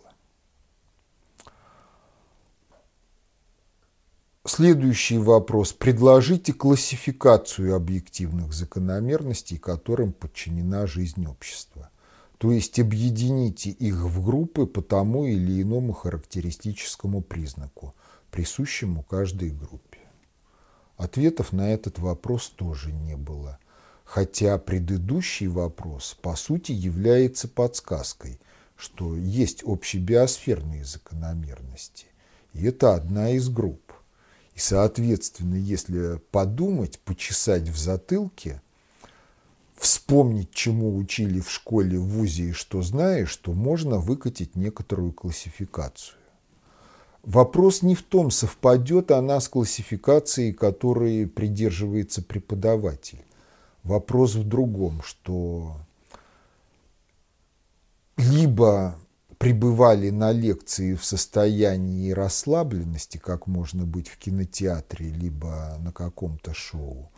Следующий 4.49 5.19
вопрос. 5.19 5.75
Предложите 5.75 6.55
классификацию 6.55 7.77
объективных 7.77 8.55
закономерностей, 8.55 9.59
которым 9.59 10.13
подчинена 10.13 10.87
жизнь 10.87 11.27
общества. 11.27 11.91
То 12.39 12.51
есть 12.51 12.81
объедините 12.81 13.71
их 13.71 13.97
в 13.97 14.25
группы 14.25 14.65
по 14.67 14.81
тому 14.81 15.27
или 15.27 15.61
иному 15.61 15.93
характеристическому 15.93 17.21
признаку, 17.21 17.95
присущему 18.31 19.03
каждой 19.03 19.51
группе. 19.51 19.99
Ответов 20.97 21.53
на 21.53 21.71
этот 21.71 21.99
вопрос 21.99 22.49
тоже 22.49 22.93
не 22.93 23.17
было– 23.17 23.59
Хотя 24.09 24.57
предыдущий 24.57 25.49
вопрос, 25.49 26.17
по 26.23 26.35
сути, 26.35 26.73
является 26.73 27.47
подсказкой, 27.47 28.41
что 28.75 29.15
есть 29.15 29.63
общебиосферные 29.67 30.83
закономерности. 30.83 32.07
И 32.55 32.65
это 32.65 32.95
одна 32.95 33.33
из 33.33 33.51
групп. 33.51 33.88
И, 34.59 34.61
соответственно, 34.61 35.55
если 35.55 36.21
подумать, 36.33 36.99
почесать 36.99 37.69
в 37.69 37.79
затылке, 37.79 38.61
вспомнить, 39.77 40.51
чему 40.51 40.97
учили 40.97 41.39
в 41.39 41.49
школе, 41.49 41.97
в 41.97 42.09
ВУЗе 42.09 42.49
и 42.49 42.53
что 42.53 42.83
знаешь, 42.83 43.37
то 43.37 43.53
можно 43.53 43.99
выкатить 43.99 44.57
некоторую 44.57 45.13
классификацию. 45.13 46.19
Вопрос 47.23 47.83
не 47.83 47.95
в 47.95 48.03
том, 48.03 48.33
совпадет 48.33 49.13
она 49.13 49.39
с 49.39 49.49
классификацией, 49.49 50.53
которой 50.53 51.29
придерживается 51.29 52.21
преподаватель. 52.21 53.23
Вопрос 53.85 54.35
в 54.35 54.43
другом, 54.43 55.03
что 55.05 55.77
либо 58.17 58.99
пребывали 59.39 60.11
на 60.11 60.33
лекции 60.33 60.95
в 60.95 61.05
состоянии 61.05 62.11
расслабленности, 62.11 63.19
как 63.19 63.47
можно 63.47 63.85
быть 63.85 64.09
в 64.09 64.19
кинотеатре, 64.19 65.11
либо 65.11 65.77
на 65.81 65.93
каком-то 65.93 66.53
шоу, 66.55 67.11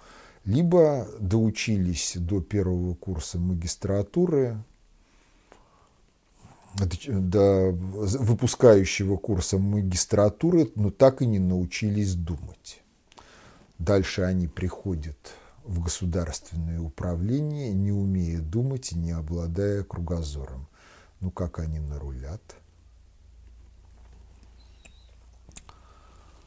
либо 0.44 1.08
доучились 1.18 2.14
до 2.16 2.40
первого 2.40 2.94
курса 2.94 3.38
магистратуры 3.38 4.62
до 6.74 7.72
выпускающего 7.72 9.16
курса 9.16 9.58
магистратуры, 9.58 10.70
но 10.76 10.90
так 10.90 11.22
и 11.22 11.26
не 11.26 11.38
научились 11.38 12.14
думать. 12.14 12.82
Дальше 13.78 14.22
они 14.22 14.46
приходят 14.46 15.16
в 15.64 15.82
государственное 15.82 16.80
управление, 16.80 17.72
не 17.72 17.92
умея 17.92 18.40
думать 18.40 18.92
и 18.92 18.98
не 18.98 19.12
обладая 19.12 19.82
кругозором. 19.82 20.68
Ну, 21.20 21.30
как 21.30 21.58
они 21.58 21.78
нарулят? 21.78 22.40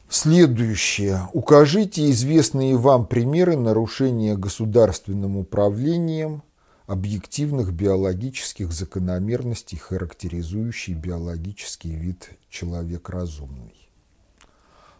Следующее. 0.08 1.28
Укажите 1.32 2.10
известные 2.10 2.76
вам 2.76 3.06
примеры 3.06 3.56
нарушения 3.56 4.36
государственным 4.36 5.36
управлением 5.36 6.42
объективных 6.86 7.72
биологических 7.72 8.72
закономерностей, 8.72 9.78
характеризующих 9.78 10.96
биологический 10.96 11.94
вид 11.94 12.30
человек 12.48 13.08
разумный. 13.08 13.88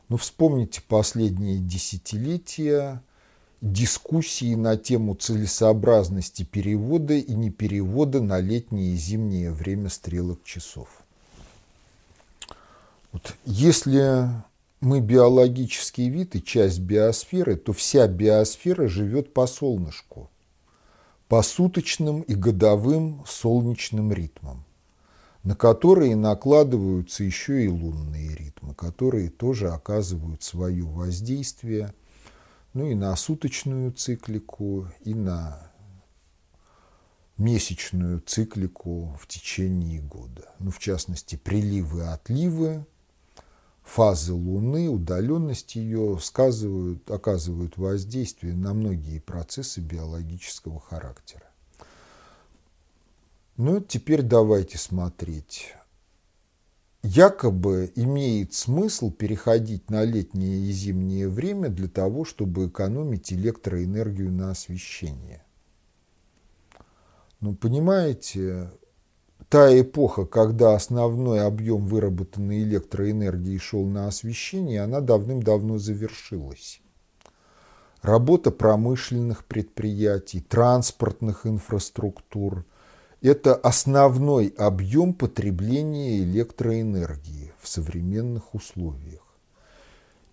Ну, 0.09 0.17
вспомните 0.17 0.83
последние 0.83 1.59
десятилетия 1.59 3.03
дискуссии 3.65 4.55
на 4.55 4.77
тему 4.77 5.15
целесообразности 5.15 6.43
перевода 6.43 7.15
и 7.15 7.35
неперевода 7.35 8.21
на 8.21 8.39
летнее 8.39 8.93
и 8.93 8.97
зимнее 8.97 9.53
время 9.53 9.89
стрелок 9.89 10.45
часов. 10.45 10.89
Вот 13.13 13.35
если 13.47 14.29
мы 14.81 15.01
биологический 15.01 16.11
вид 16.11 16.37
и 16.37 16.45
часть 16.45 16.81
биосферы, 16.81 17.57
то 17.57 17.73
вся 17.73 18.07
биосфера 18.07 18.87
живет 18.87 19.33
по 19.33 19.47
солнышку, 19.47 20.29
по 21.29 21.41
суточным 21.41 22.21
и 22.21 22.35
годовым 22.35 23.25
солнечным 23.27 24.13
ритмам, 24.13 24.63
на 25.43 25.57
которые 25.57 26.17
накладываются 26.17 27.25
еще 27.25 27.65
и 27.65 27.69
лунные 27.69 28.35
ритмы, 28.37 28.75
которые 28.75 29.31
тоже 29.31 29.71
оказывают 29.71 30.43
свое 30.43 30.85
воздействие– 30.85 31.95
ну 32.75 32.87
и 32.87 32.95
на 32.95 33.15
суточную 33.17 33.93
циклику, 33.93 34.89
и 35.05 35.15
на 35.15 35.71
месячную 37.37 38.21
циклику 38.21 39.17
в 39.21 39.27
течение 39.27 40.01
года. 40.01 40.53
Ну, 40.59 40.71
в 40.71 40.79
частности, 40.79 41.37
приливы 41.37 42.01
и 42.01 42.07
отливы, 42.07 42.87
фазы 43.83 44.33
Луны, 44.33 44.89
удаленность 44.89 45.77
ее 45.77 46.19
сказывают, 46.21 47.11
оказывают 47.11 47.77
воздействие 47.77 48.55
на 48.55 48.75
многие 48.75 49.21
процессы 49.21 49.81
биологического 49.81 50.81
характера. 50.81 51.49
Ну, 53.57 53.81
теперь 53.81 54.23
давайте 54.23 54.79
смотреть 54.79 55.75
якобы 57.05 57.93
имеет 57.97 58.55
смысл 58.55 59.11
переходить 59.11 59.91
на 59.91 60.05
летнее 60.05 60.59
и 60.59 60.73
зимнее 60.73 61.29
время 61.29 61.69
для 61.69 61.87
того, 61.87 62.25
чтобы 62.25 62.69
экономить 62.69 63.31
электроэнергию 63.31 64.33
на 64.33 64.51
освещение. 64.51 65.45
Ну, 67.41 67.55
понимаете, 67.55 68.71
та 69.51 69.79
эпоха, 69.79 70.25
когда 70.25 70.75
основной 70.75 71.43
объем 71.43 71.87
выработанной 71.87 72.63
электроэнергии 72.63 73.59
шел 73.59 73.85
на 73.85 74.09
освещение, 74.09 74.81
она 74.81 75.01
давным-давно 75.01 75.77
завершилась. 75.77 76.81
Работа 78.01 78.51
промышленных 78.51 79.45
предприятий, 79.45 80.41
транспортных 80.41 81.47
инфраструктур– 81.47 82.65
это 83.25 83.55
основной 83.55 84.49
объем 84.59 85.15
потребления 85.15 86.19
электроэнергии 86.19 87.53
в 87.59 87.67
современных 87.69 88.55
условиях. 88.55 89.23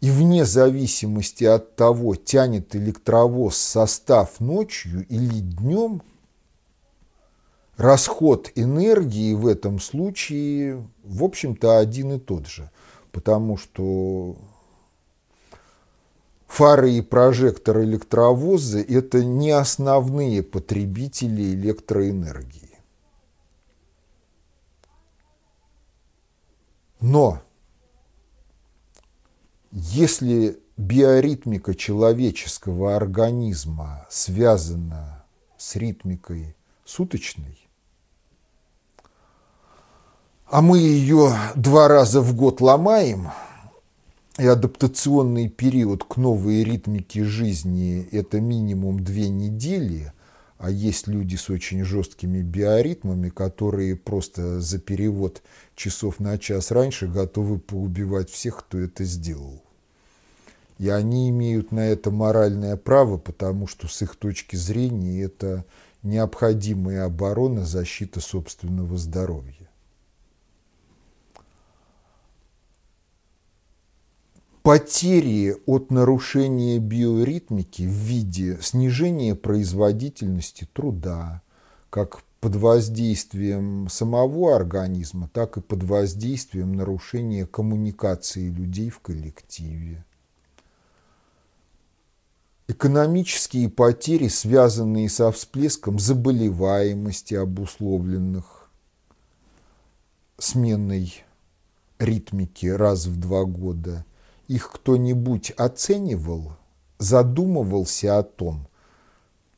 И 0.01 0.11
вне 0.11 0.43
зависимости 0.43 1.45
от 1.45 1.77
того, 1.77 2.15
тянет 2.15 2.75
электровоз 2.75 3.55
состав 3.55 4.41
ночью 4.41 5.05
или 5.07 5.39
днем, 5.39 6.01
расход 7.77 8.51
энергии 8.55 9.35
в 9.35 9.47
этом 9.47 9.79
случае, 9.79 10.85
в 11.05 11.23
общем-то, 11.23 11.77
один 11.77 12.11
и 12.11 12.19
тот 12.19 12.47
же. 12.47 12.69
Потому 13.13 13.55
что 13.55 14.35
фары 16.45 16.91
и 16.91 17.01
прожектор 17.01 17.81
электровоза– 17.83 18.79
это 18.87 19.23
не 19.23 19.51
основные 19.51 20.43
потребители 20.43 21.53
электроэнергии. 21.53 22.60
Но 27.01 27.41
если 29.71 30.59
биоритмика 30.77 31.73
человеческого 31.73 32.95
организма 32.95 34.05
связана 34.09 35.25
с 35.57 35.75
ритмикой 35.75 36.55
суточной, 36.85 37.57
а 40.45 40.61
мы 40.61 40.77
ее 40.77 41.33
два 41.55 41.87
раза 41.87 42.21
в 42.21 42.35
год 42.35 42.61
ломаем, 42.61 43.29
и 44.37 44.45
адаптационный 44.45 45.49
период 45.49 46.03
к 46.03 46.17
новой 46.17 46.63
ритмике 46.63 47.23
жизни– 47.23 48.07
это 48.11 48.39
минимум 48.39 49.03
две 49.03 49.27
недели– 49.27 50.13
а 50.61 50.69
есть 50.69 51.07
люди 51.07 51.37
с 51.37 51.49
очень 51.49 51.83
жесткими 51.83 52.43
биоритмами, 52.43 53.29
которые 53.29 53.95
просто 53.95 54.61
за 54.61 54.77
перевод 54.77 55.41
часов 55.75 56.19
на 56.19 56.37
час 56.37 56.69
раньше 56.69 57.07
готовы 57.07 57.57
поубивать 57.57 58.29
всех, 58.29 58.59
кто 58.59 58.77
это 58.77 59.03
сделал. 59.03 59.63
И 60.77 60.87
они 60.87 61.31
имеют 61.31 61.71
на 61.71 61.87
это 61.87 62.11
моральное 62.11 62.77
право, 62.77 63.17
потому 63.17 63.65
что 63.65 63.87
с 63.87 64.03
их 64.03 64.15
точки 64.15 64.55
зрения 64.55 65.23
это 65.23 65.65
необходимая 66.03 67.05
оборона, 67.05 67.65
защита 67.65 68.19
собственного 68.19 68.99
здоровья. 68.99 69.60
Потери 74.63 75.55
от 75.65 75.91
нарушения 75.91 76.79
биоритмики 76.79 77.83
в 77.83 77.91
виде 77.91 78.59
снижения 78.61 79.35
производительности 79.35 80.67
труда, 80.71 81.41
как 81.89 82.21
под 82.39 82.55
воздействием 82.55 83.87
самого 83.89 84.55
организма, 84.55 85.29
так 85.33 85.57
и 85.57 85.61
под 85.61 85.83
воздействием 85.83 86.73
нарушения 86.73 87.45
коммуникации 87.45 88.49
людей 88.49 88.89
в 88.89 88.99
коллективе. 88.99 90.05
Экономические 92.67 93.69
потери, 93.69 94.27
связанные 94.27 95.09
со 95.09 95.31
всплеском 95.31 95.99
заболеваемости, 95.99 97.35
обусловленных 97.35 98.69
сменной 100.37 101.13
ритмики 101.99 102.67
раз 102.67 103.07
в 103.07 103.19
два 103.19 103.43
года– 103.43 104.05
их 104.51 104.69
кто-нибудь 104.69 105.51
оценивал, 105.51 106.57
задумывался 106.97 108.19
о 108.19 108.23
том, 108.23 108.67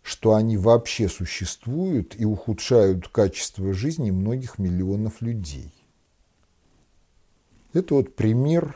что 0.04 0.36
они 0.36 0.56
вообще 0.56 1.10
существуют 1.10 2.16
и 2.16 2.26
ухудшают 2.26 3.08
качество 3.08 3.74
жизни 3.74 4.12
многих 4.12 4.60
миллионов 4.60 5.22
людей. 5.22 5.74
Это 7.74 7.96
вот 7.96 8.16
пример 8.16 8.76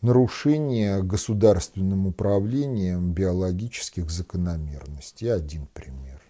нарушения 0.00 1.02
государственным 1.02 2.06
управлением 2.06 3.12
биологических 3.12 4.10
закономерностей. 4.10 5.30
Один 5.30 5.66
пример. 5.74 6.22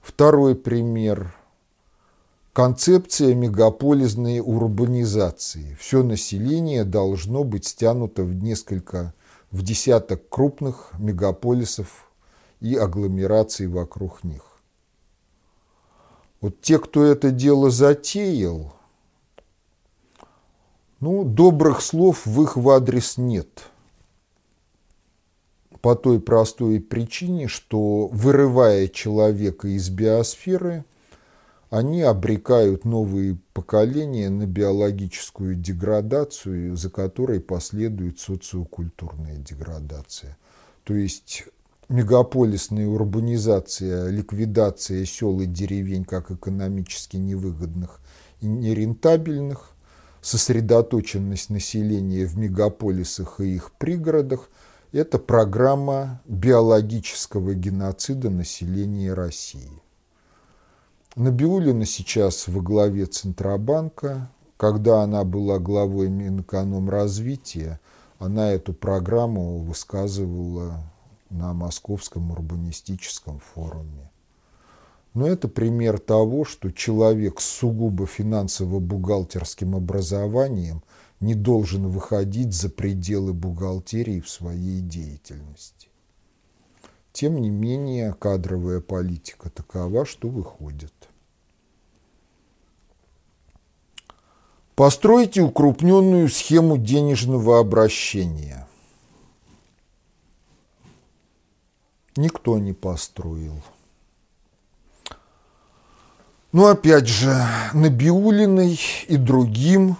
Второй 0.00 0.56
пример 0.56 1.32
Концепция 2.62 3.34
мегаполисной 3.34 4.40
урбанизации. 4.40 5.78
Все 5.80 6.02
население 6.02 6.84
должно 6.84 7.42
быть 7.42 7.64
стянуто 7.64 8.22
в 8.22 8.34
несколько, 8.34 9.14
в 9.50 9.62
десяток 9.62 10.28
крупных 10.28 10.92
мегаполисов 10.98 12.12
и 12.60 12.76
агломераций 12.76 13.66
вокруг 13.66 14.24
них. 14.24 14.42
Вот 16.42 16.60
те, 16.60 16.78
кто 16.78 17.02
это 17.02 17.30
дело 17.30 17.70
затеял, 17.70 18.74
ну, 21.00 21.24
добрых 21.24 21.80
слов 21.80 22.26
в 22.26 22.42
их 22.42 22.58
в 22.58 22.68
адрес 22.68 23.16
нет. 23.16 23.70
По 25.80 25.94
той 25.94 26.20
простой 26.20 26.78
причине, 26.78 27.48
что 27.48 28.08
вырывая 28.08 28.86
человека 28.88 29.68
из 29.68 29.88
биосферы– 29.88 30.84
они 31.70 32.02
обрекают 32.02 32.84
новые 32.84 33.38
поколения 33.52 34.28
на 34.28 34.44
биологическую 34.44 35.54
деградацию, 35.54 36.76
за 36.76 36.90
которой 36.90 37.40
последует 37.40 38.18
социокультурная 38.18 39.36
деградация. 39.36 40.36
То 40.82 40.94
есть 40.94 41.44
мегаполисная 41.88 42.88
урбанизация, 42.88 44.08
ликвидация 44.08 45.04
сел 45.04 45.40
и 45.40 45.46
деревень 45.46 46.04
как 46.04 46.32
экономически 46.32 47.16
невыгодных 47.16 48.00
и 48.40 48.46
нерентабельных, 48.46 49.70
сосредоточенность 50.20 51.50
населения 51.50 52.26
в 52.26 52.36
мегаполисах 52.36 53.40
и 53.40 53.54
их 53.54 53.70
пригородах– 53.78 54.50
это 54.92 55.20
программа 55.20 56.20
биологического 56.26 57.54
геноцида 57.54 58.28
населения 58.28 59.14
России. 59.14 59.79
Набиулина 61.16 61.86
сейчас 61.86 62.46
во 62.46 62.60
главе 62.60 63.06
Центробанка. 63.06 64.30
Когда 64.56 65.02
она 65.02 65.24
была 65.24 65.58
главой 65.58 66.08
Минэкономразвития, 66.08 67.80
она 68.18 68.52
эту 68.52 68.74
программу 68.74 69.58
высказывала 69.58 70.84
на 71.30 71.52
Московском 71.52 72.30
урбанистическом 72.30 73.40
форуме. 73.40 74.10
Но 75.14 75.26
это 75.26 75.48
пример 75.48 75.98
того, 75.98 76.44
что 76.44 76.70
человек 76.70 77.40
с 77.40 77.46
сугубо 77.46 78.06
финансово-бухгалтерским 78.06 79.74
образованием 79.74 80.84
не 81.18 81.34
должен 81.34 81.88
выходить 81.88 82.54
за 82.54 82.68
пределы 82.68 83.32
бухгалтерии 83.32 84.20
в 84.20 84.28
своей 84.28 84.80
деятельности. 84.80 85.89
Тем 87.12 87.40
не 87.40 87.50
менее, 87.50 88.14
кадровая 88.14 88.80
политика 88.80 89.50
такова, 89.50 90.06
что 90.06 90.28
выходит. 90.28 90.92
Постройте 94.76 95.42
укрупненную 95.42 96.28
схему 96.28 96.78
денежного 96.78 97.58
обращения. 97.58 98.66
Никто 102.16 102.58
не 102.58 102.72
построил. 102.72 103.62
Но 106.52 106.66
опять 106.66 107.06
же, 107.06 107.34
Набиулиной 107.74 108.80
и 109.06 109.16
другим 109.16 109.96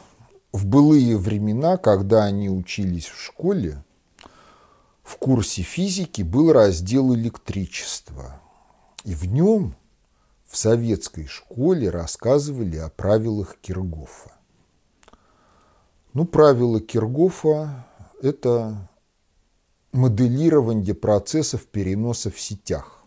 в 0.53 0.67
былые 0.67 1.17
времена, 1.17 1.77
когда 1.77 2.25
они 2.25 2.49
учились 2.49 3.07
в 3.07 3.23
школе, 3.23 3.85
в 5.11 5.17
курсе 5.17 5.63
физики 5.63 6.23
был 6.23 6.53
раздел 6.53 7.13
электричества. 7.17 8.41
И 9.03 9.13
в 9.13 9.25
нем 9.25 9.75
в 10.47 10.57
советской 10.57 11.27
школе 11.27 11.91
рассказывали 11.91 12.77
о 12.77 12.91
правилах 12.91 13.57
Киргофа. 13.61 14.31
Ну, 16.13 16.27
правила 16.27 16.81
Киргофа– 16.81 17.89
это 18.23 18.89
моделирование 19.91 20.95
процессов 20.95 21.67
переноса 21.67 22.31
в 22.31 22.41
сетях. 22.41 23.03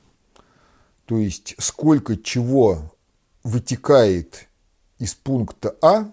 То 1.05 1.17
есть 1.17 1.55
сколько 1.57 2.17
чего 2.17 2.91
вытекает 3.43 4.49
из 4.99 5.13
пункта 5.13 5.77
А, 5.81 6.11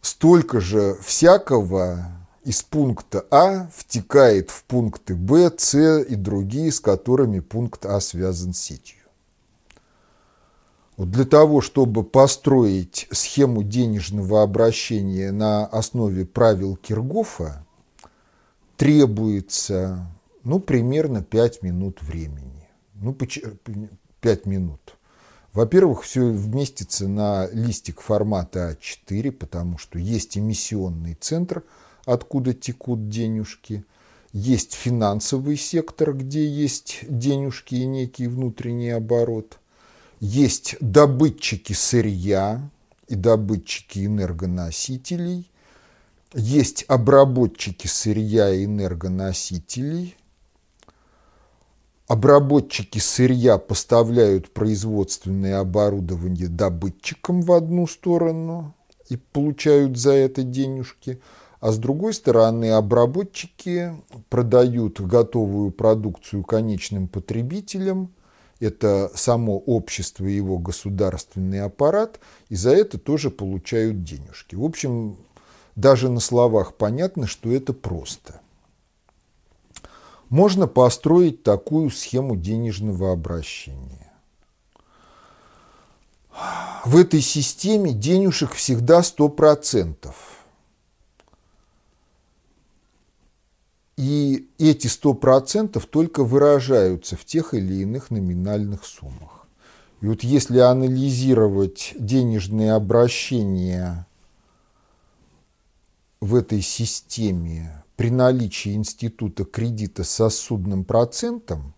столько 0.00 0.60
же 0.60 0.94
всякого 1.02 2.25
из 2.46 2.62
пункта 2.62 3.26
А 3.32 3.68
втекает 3.74 4.50
в 4.50 4.62
пункты 4.64 5.16
Б, 5.16 5.50
С 5.58 6.00
и 6.00 6.14
другие, 6.14 6.70
с 6.70 6.78
которыми 6.78 7.40
пункт 7.40 7.84
А 7.84 8.00
связан 8.00 8.54
с 8.54 8.58
сетью. 8.58 9.02
Вот 10.96 11.10
для 11.10 11.24
того, 11.24 11.60
чтобы 11.60 12.04
построить 12.04 13.08
схему 13.10 13.64
денежного 13.64 14.44
обращения 14.44 15.32
на 15.32 15.66
основе 15.66 16.24
правил 16.24 16.76
Киргофа, 16.76 17.66
требуется 18.76 20.06
ну, 20.44 20.60
примерно 20.60 21.24
5 21.24 21.62
минут 21.64 22.00
времени. 22.00 22.68
Ну, 22.94 23.12
5 24.20 24.46
минут. 24.46 24.96
Во-первых, 25.52 26.04
все 26.04 26.20
вместится 26.20 27.08
на 27.08 27.48
листик 27.50 28.00
формата 28.00 28.78
А4, 28.80 29.32
потому 29.32 29.78
что 29.78 29.98
есть 29.98 30.38
эмиссионный 30.38 31.14
центр, 31.14 31.64
откуда 32.06 32.54
текут 32.54 33.10
денежки, 33.10 33.84
есть 34.32 34.72
финансовый 34.72 35.58
сектор, 35.58 36.14
где 36.14 36.46
есть 36.46 37.00
денежки 37.08 37.74
и 37.74 37.84
некий 37.84 38.26
внутренний 38.26 38.90
оборот– 38.90 39.58
есть 40.20 40.76
добытчики 40.80 41.72
сырья 41.74 42.70
и 43.08 43.14
добытчики 43.14 44.06
энергоносителей, 44.06 45.50
есть 46.32 46.84
обработчики 46.88 47.86
сырья 47.86 48.52
и 48.52 48.64
энергоносителей. 48.64 50.16
Обработчики 52.08 52.98
сырья 52.98 53.58
поставляют 53.58 54.52
производственное 54.52 55.58
оборудование 55.58 56.48
добытчикам 56.48 57.42
в 57.42 57.52
одну 57.52 57.86
сторону 57.86 58.74
и 59.08 59.16
получают 59.16 59.98
за 59.98 60.12
это 60.12 60.42
денежки, 60.44 61.20
а 61.60 61.72
с 61.72 61.78
другой 61.78 62.14
стороны 62.14 62.70
обработчики 62.70 63.94
продают 64.28 65.00
готовую 65.00 65.70
продукцию 65.70 66.44
конечным 66.44 67.08
потребителям– 67.08 68.10
это 68.58 69.10
само 69.14 69.58
общество 69.58 70.24
и 70.24 70.34
его 70.34 70.58
государственный 70.58 71.60
аппарат, 71.60 72.20
и 72.48 72.56
за 72.56 72.70
это 72.70 72.98
тоже 72.98 73.30
получают 73.30 74.02
денежки. 74.02 74.54
В 74.54 74.64
общем, 74.64 75.16
даже 75.74 76.08
на 76.08 76.20
словах 76.20 76.74
понятно, 76.74 77.26
что 77.26 77.52
это 77.52 77.72
просто. 77.72 78.40
Можно 80.30 80.66
построить 80.66 81.42
такую 81.42 81.90
схему 81.90 82.34
денежного 82.34 83.12
обращения. 83.12 84.10
В 86.84 86.96
этой 86.96 87.20
системе 87.20 87.92
денежек 87.92 88.52
всегда 88.52 89.00
100%. 89.00 90.14
И 93.96 94.50
эти 94.58 94.88
100% 94.88 95.82
только 95.88 96.22
выражаются 96.22 97.16
в 97.16 97.24
тех 97.24 97.54
или 97.54 97.76
иных 97.82 98.10
номинальных 98.10 98.84
суммах. 98.84 99.46
И 100.02 100.06
вот 100.06 100.22
если 100.22 100.58
анализировать 100.58 101.94
денежные 101.98 102.74
обращения 102.74 104.06
в 106.20 106.34
этой 106.34 106.60
системе 106.60 107.84
при 107.96 108.10
наличии 108.10 108.74
института 108.74 109.46
кредита 109.46 110.04
с 110.04 110.10
сосудным 110.10 110.84
процентом 110.84 111.74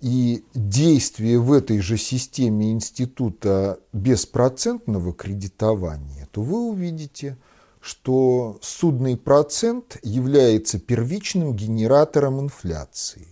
и 0.00 0.44
действие 0.54 1.38
в 1.38 1.52
этой 1.52 1.80
же 1.80 1.98
системе 1.98 2.72
института 2.72 3.78
беспроцентного 3.92 5.12
кредитования, 5.12 6.26
то 6.32 6.40
вы 6.40 6.70
увидите– 6.70 7.36
что 7.82 8.58
судный 8.62 9.16
процент 9.16 9.98
является 10.04 10.78
первичным 10.78 11.54
генератором 11.54 12.40
инфляции. 12.40 13.26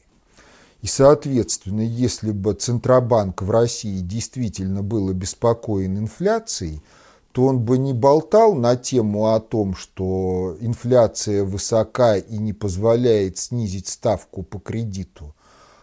И, 0.82 0.88
соответственно, 0.88 1.82
если 1.82 2.32
бы 2.32 2.54
Центробанк 2.54 3.42
в 3.42 3.50
России 3.50 4.00
действительно 4.00 4.82
был 4.82 5.08
обеспокоен 5.08 5.98
инфляцией, 5.98 6.82
то 7.30 7.44
он 7.44 7.60
бы 7.60 7.78
не 7.78 7.92
болтал 7.92 8.54
на 8.54 8.74
тему 8.74 9.32
о 9.32 9.40
том, 9.40 9.76
что 9.76 10.56
инфляция 10.60 11.44
высока 11.44 12.16
и 12.16 12.36
не 12.38 12.52
позволяет 12.52 13.38
снизить 13.38 13.86
ставку 13.86 14.42
по 14.42 14.58
кредиту, 14.58 15.32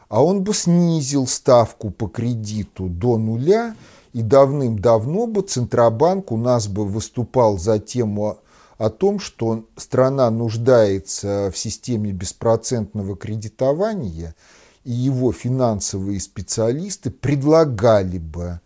а 0.10 0.22
он 0.22 0.44
бы 0.44 0.54
снизил 0.54 1.26
ставку 1.26 1.90
по 1.90 2.08
кредиту 2.08 2.90
до 2.90 3.18
нуля, 3.18 3.78
и 4.12 4.22
давным-давно 4.22 5.28
бы 5.28 5.42
Центробанк 5.42 6.34
у 6.34 6.38
нас 6.38 6.68
бы 6.68 6.86
выступал 6.86 7.58
за 7.58 7.80
тему 7.80 8.40
о 8.78 8.90
том, 8.90 9.20
что 9.20 9.66
страна 9.76 10.30
нуждается 10.30 11.52
в 11.52 11.58
системе 11.58 12.12
беспроцентного 12.12 13.16
кредитования, 13.16 14.36
и 14.84 14.92
его 14.92 15.32
финансовые 15.32 16.20
специалисты 16.20 17.10
предлагали 17.10 18.20
бы, 18.20 18.62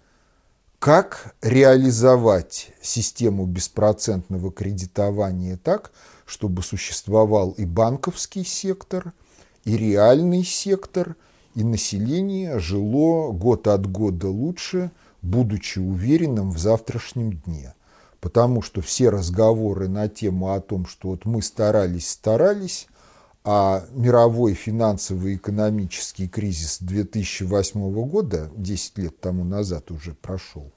как 0.80 1.36
реализовать 1.42 2.72
систему 2.82 3.46
беспроцентного 3.46 4.52
кредитования 4.52 5.58
так, 5.58 5.92
чтобы 6.26 6.62
существовал 6.62 7.52
и 7.52 7.66
банковский 7.66 8.44
сектор, 8.44 9.14
и 9.64 9.78
реальный 9.78 10.44
сектор, 10.44 11.16
и 11.56 11.64
население 11.64 12.60
жило 12.60 13.32
год 13.32 13.68
от 13.68 13.90
года 13.90 14.28
лучше, 14.28 14.92
будучи 15.22 15.80
уверенным 15.80 16.52
в 16.52 16.58
завтрашнем 16.58 17.32
дне– 17.32 17.74
потому 18.22 18.62
что 18.62 18.82
все 18.82 19.10
разговоры 19.10 19.90
на 19.90 20.08
тему 20.08 20.54
о 20.54 20.62
том, 20.62 20.86
что 20.86 21.10
вот 21.10 21.26
мы 21.26 21.42
старались, 21.42 22.12
старались, 22.12 22.88
а 23.44 23.84
мировой 23.92 24.54
финансовый 24.54 25.36
экономический 25.36 26.30
кризис 26.30 26.78
2008 26.80 27.92
года, 28.08 28.52
10 28.56 28.98
лет 29.00 29.20
тому 29.20 29.44
назад 29.44 29.90
уже 29.90 30.14
прошел, 30.14 30.72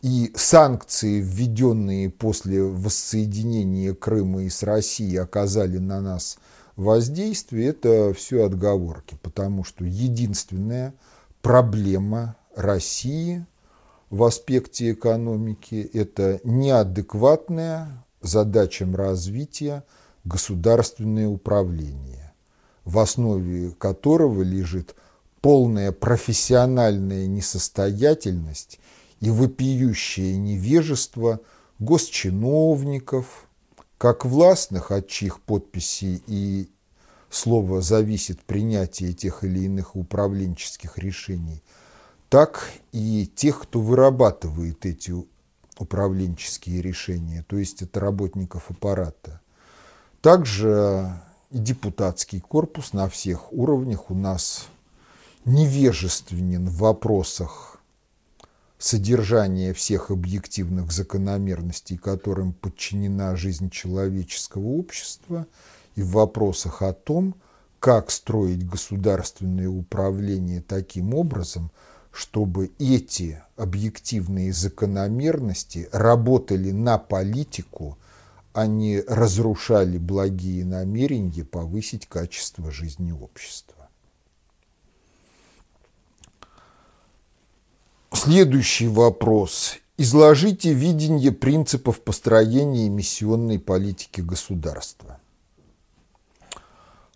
и 0.00 0.32
санкции, 0.36 1.20
введенные 1.20 2.10
после 2.10 2.62
воссоединения 2.62 3.92
Крыма 3.94 4.44
и 4.44 4.50
с 4.50 4.62
Россией, 4.62 5.16
оказали 5.16 5.78
на 5.78 6.00
нас 6.00 6.38
воздействия– 6.76 7.68
это 7.68 8.14
все 8.14 8.44
отговорки, 8.44 9.16
потому 9.22 9.64
что 9.64 9.84
единственная 9.84 10.94
проблема 11.42 12.36
России 12.54 13.44
в 14.10 14.22
аспекте 14.24 14.92
экономики– 14.92 15.88
это 15.92 16.40
неадекватная 16.44 18.04
задачам 18.20 18.94
развития 18.94 19.84
государственное 20.24 21.28
управление, 21.28 22.32
в 22.84 22.98
основе 22.98 23.70
которого 23.72 24.42
лежит 24.42 24.94
полная 25.40 25.92
профессиональная 25.92 27.26
несостоятельность 27.26 28.80
и 29.20 29.30
вопиющее 29.30 30.36
невежество 30.36 31.40
госчиновников, 31.78 33.46
как 33.98 34.24
властных, 34.24 34.90
от 34.90 35.08
чьих 35.08 35.40
подписей 35.40 36.22
и 36.26 36.70
слова 37.30 37.80
зависит 37.80 38.40
принятие 38.42 39.12
тех 39.12 39.44
или 39.44 39.60
иных 39.60 39.96
управленческих 39.96 40.98
решений, 40.98 41.62
так 42.34 42.68
и 42.90 43.30
тех, 43.32 43.62
кто 43.62 43.80
вырабатывает 43.80 44.86
эти 44.86 45.14
управленческие 45.78 46.82
решения, 46.82 47.44
то 47.46 47.56
есть 47.56 47.80
это 47.80 48.00
работников 48.00 48.72
аппарата. 48.72 49.40
Также 50.20 51.12
и 51.52 51.58
депутатский 51.58 52.40
корпус 52.40 52.92
на 52.92 53.08
всех 53.08 53.52
уровнях 53.52 54.10
у 54.10 54.16
нас 54.16 54.66
невежественен 55.44 56.68
в 56.68 56.78
вопросах 56.78 57.78
содержания 58.78 59.72
всех 59.72 60.10
объективных 60.10 60.90
закономерностей, 60.90 61.96
которым 61.96 62.52
подчинена 62.52 63.36
жизнь 63.36 63.70
человеческого 63.70 64.70
общества, 64.70 65.46
и 65.94 66.02
в 66.02 66.10
вопросах 66.10 66.82
о 66.82 66.94
том, 66.94 67.36
как 67.78 68.10
строить 68.10 68.66
государственное 68.66 69.68
управление 69.68 70.60
таким 70.60 71.14
образом, 71.14 71.70
чтобы 72.14 72.70
эти 72.78 73.42
объективные 73.56 74.52
закономерности 74.52 75.88
работали 75.90 76.70
на 76.70 76.96
политику, 76.96 77.98
а 78.52 78.66
не 78.68 79.00
разрушали 79.00 79.98
благие 79.98 80.64
намерения 80.64 81.44
повысить 81.44 82.06
качество 82.06 82.70
жизни 82.70 83.10
общества. 83.10 83.88
Следующий 88.12 88.86
вопрос. 88.86 89.78
Изложите 89.98 90.72
видение 90.72 91.32
принципов 91.32 92.00
построения 92.00 92.86
эмиссионной 92.86 93.58
политики 93.58 94.20
государства. 94.20 95.18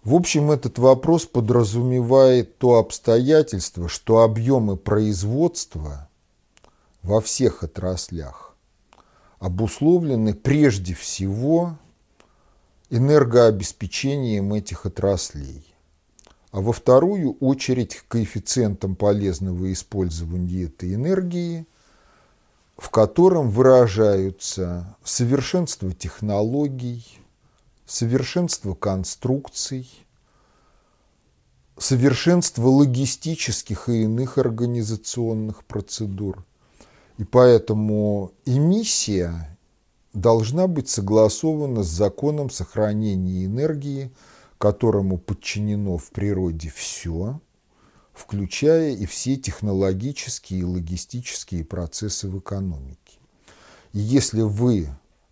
В 0.08 0.14
общем, 0.14 0.50
этот 0.50 0.78
вопрос 0.78 1.26
подразумевает 1.26 2.56
то 2.56 2.76
обстоятельство, 2.76 3.90
что 3.90 4.22
объемы 4.22 4.78
производства 4.78 6.08
во 7.02 7.20
всех 7.20 7.62
отраслях 7.62 8.56
обусловлены 9.38 10.32
прежде 10.32 10.94
всего 10.94 11.76
энергообеспечением 12.88 14.54
этих 14.54 14.86
отраслей 14.86 15.66
а 16.52 16.62
во 16.62 16.72
вторую 16.72 17.36
очередь 17.40 18.02
коэффициентом 18.08 18.96
полезного 18.96 19.70
использования 19.70 20.62
этой 20.62 20.94
энергии, 20.94 21.66
в 22.78 22.88
котором 22.88 23.50
выражаются 23.50 24.96
совершенство 25.04 25.92
технологий, 25.92 27.04
совершенство 27.88 28.74
конструкций, 28.74 29.90
совершенство 31.76 32.68
логистических 32.68 33.88
и 33.88 34.02
иных 34.02 34.38
организационных 34.38 35.64
процедур. 35.64 36.44
И 37.16 37.24
поэтому 37.24 38.32
эмиссия 38.44 39.58
должна 40.12 40.68
быть 40.68 40.88
согласована 40.88 41.82
с 41.82 41.88
законом 41.88 42.50
сохранения 42.50 43.46
энергии– 43.46 44.12
которому 44.58 45.18
подчинено 45.18 45.96
в 45.96 46.10
природе 46.10 46.70
все, 46.74 47.40
включая 48.12 48.90
и 48.90 49.06
все 49.06 49.36
технологические 49.36 50.60
и 50.60 50.64
логистические 50.64 51.64
процессы 51.64 52.28
в 52.28 52.40
экономике. 52.40 53.18
И 53.92 54.00
если 54.00 54.42
вы 54.42 54.88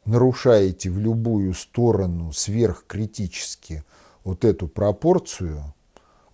нарушаете 0.06 0.90
в 0.90 0.98
любую 0.98 1.54
сторону 1.54 2.32
сверхкритически 2.32 3.84
вот 4.24 4.44
эту 4.44 4.66
пропорцию, 4.68 5.72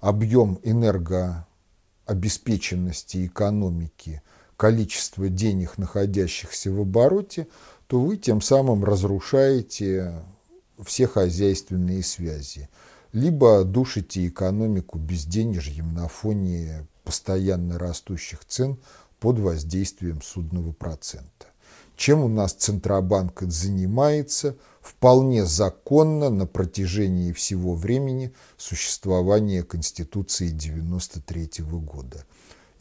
объем 0.00 0.58
энергообеспеченности 0.62 3.26
экономики, 3.26 4.22
количество 4.56 5.28
денег, 5.28 5.76
находящихся 5.78 6.70
в 6.70 6.80
обороте, 6.80 7.48
то 7.86 8.00
вы 8.00 8.16
тем 8.16 8.40
самым 8.40 8.84
разрушаете 8.84 10.24
все 10.84 11.06
хозяйственные 11.06 12.02
связи 12.02 12.68
либо 13.12 13.64
душите 13.64 14.26
экономику 14.26 14.98
безденежьем 14.98 15.94
на 15.94 16.08
фоне 16.08 16.86
постоянно 17.04 17.78
растущих 17.78 18.44
цен 18.44 18.78
под 19.20 19.38
воздействием 19.38 20.22
судного 20.22 20.72
процента. 20.72 21.51
Чем 21.96 22.22
у 22.22 22.28
нас 22.28 22.52
Центробанк 22.54 23.42
занимается 23.42 24.56
вполне 24.80 25.44
законно 25.44 26.30
на 26.30 26.46
протяжении 26.46 27.32
всего 27.32 27.74
времени 27.74 28.32
существования 28.56 29.62
Конституции 29.62 30.46
1993 30.46 31.64
года. 31.64 32.24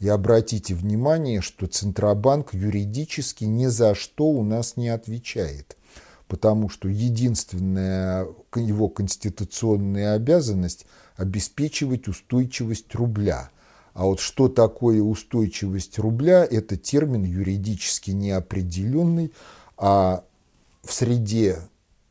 И 0.00 0.08
обратите 0.08 0.74
внимание, 0.74 1.40
что 1.40 1.66
Центробанк 1.66 2.54
юридически 2.54 3.44
ни 3.44 3.66
за 3.66 3.94
что 3.94 4.26
у 4.26 4.42
нас 4.42 4.76
не 4.76 4.88
отвечает– 4.88 5.76
потому 6.32 6.70
что 6.70 6.88
единственная 6.88 8.26
его 8.56 8.88
конституционная 8.88 10.14
обязанность– 10.14 10.86
обеспечивать 11.16 12.08
устойчивость 12.08 12.94
рубля. 12.94 13.50
А 13.94 14.04
вот 14.04 14.20
что 14.20 14.48
такое 14.48 15.02
устойчивость 15.02 15.98
рубля– 15.98 16.46
это 16.50 16.76
термин 16.76 17.24
юридически 17.24 18.12
неопределенный, 18.12 19.32
а 19.76 20.22
в 20.82 20.92
среде 20.92 21.60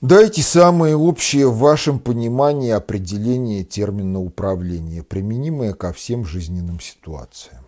Дайте 0.00 0.42
самое 0.42 0.96
общее 0.96 1.48
в 1.48 1.56
вашем 1.56 1.98
понимании 1.98 2.70
определение 2.70 3.64
термина 3.64 4.20
управления, 4.20 5.02
применимое 5.02 5.72
ко 5.72 5.94
всем 5.94 6.26
жизненным 6.26 6.78
ситуациям. 6.78 7.63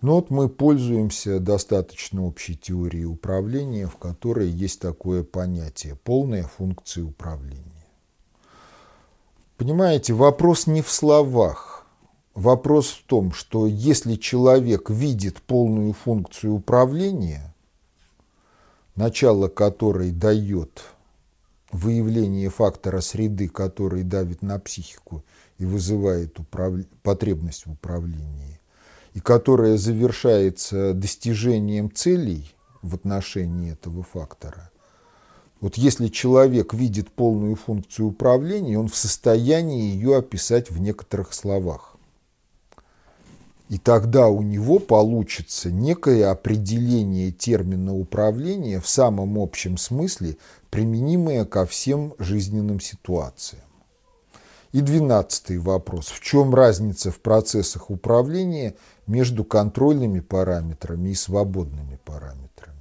Но 0.00 0.16
вот 0.16 0.30
мы 0.30 0.48
пользуемся 0.48 1.40
достаточно 1.40 2.24
общей 2.24 2.56
теорией 2.56 3.06
управления, 3.06 3.86
в 3.86 3.96
которой 3.96 4.48
есть 4.48 4.80
такое 4.80 5.24
понятие– 5.24 5.96
полная 6.04 6.44
функция 6.44 7.04
управления. 7.04 7.64
Понимаете, 9.56 10.12
вопрос 10.12 10.68
не 10.68 10.82
в 10.82 10.90
словах. 10.90 11.84
Вопрос 12.34 12.90
в 12.90 13.04
том, 13.06 13.32
что 13.32 13.66
если 13.66 14.14
человек 14.14 14.88
видит 14.88 15.42
полную 15.42 15.92
функцию 15.92 16.54
управления, 16.54 17.52
начало 18.94 19.48
которой 19.48 20.12
дает– 20.12 20.84
выявление 21.72 22.48
фактора 22.50 23.00
среды, 23.00 23.48
который 23.48 24.02
давит 24.02 24.42
на 24.42 24.58
психику 24.58 25.24
и 25.58 25.64
вызывает 25.64 26.38
управ... 26.38 26.74
потребность 27.02 27.66
в 27.66 27.72
управлении, 27.72 28.47
и 29.14 29.20
которая 29.20 29.76
завершается 29.76 30.92
достижением 30.94 31.92
целей 31.92 32.54
в 32.82 32.94
отношении 32.94 33.72
этого 33.72 34.02
фактора. 34.02 34.70
Вот 35.60 35.76
если 35.76 36.06
человек 36.08 36.72
видит 36.72 37.10
полную 37.10 37.56
функцию 37.56 38.08
управления, 38.08 38.78
он 38.78 38.88
в 38.88 38.96
состоянии 38.96 39.92
ее 39.92 40.16
описать 40.16 40.70
в 40.70 40.80
некоторых 40.80 41.34
словах. 41.34 41.96
И 43.68 43.76
тогда 43.76 44.28
у 44.28 44.42
него 44.42 44.78
получится 44.78 45.70
некое 45.70 46.30
определение 46.30 47.32
термина 47.32 47.94
управления 47.94 48.80
в 48.80 48.88
самом 48.88 49.38
общем 49.38 49.76
смысле, 49.76 50.38
применимое 50.70 51.44
ко 51.44 51.66
всем 51.66 52.14
жизненным 52.18 52.80
ситуациям. 52.80 53.67
И 54.72 54.82
двенадцатый 54.82 55.58
вопрос. 55.58 56.08
В 56.08 56.20
чем 56.20 56.54
разница 56.54 57.10
в 57.10 57.20
процессах 57.20 57.90
управления 57.90 58.74
между 59.06 59.44
контрольными 59.44 60.20
параметрами 60.20 61.10
и 61.10 61.14
свободными 61.14 61.98
параметрами? 62.04 62.76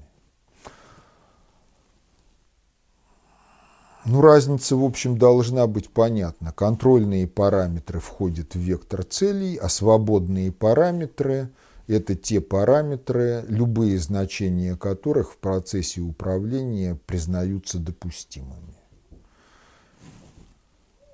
Ну, 4.04 4.22
разница, 4.22 4.76
в 4.78 4.86
общем, 4.86 5.18
должна 5.18 5.68
быть 5.68 5.90
понятна. 5.90 6.54
Контрольные 6.54 7.28
параметры 7.28 8.00
входят 8.00 8.56
в 8.56 8.60
вектор 8.60 9.04
целей, 9.04 9.58
а 9.58 9.68
свободные 9.68 10.52
параметры– 10.52 11.50
это 11.88 12.16
те 12.16 12.40
параметры, 12.40 13.44
любые 13.50 13.98
значения 13.98 14.78
которых 14.78 15.34
в 15.34 15.38
процессе 15.38 16.00
управления 16.00 16.98
признаются 17.06 17.80
допустимыми. 17.80 18.77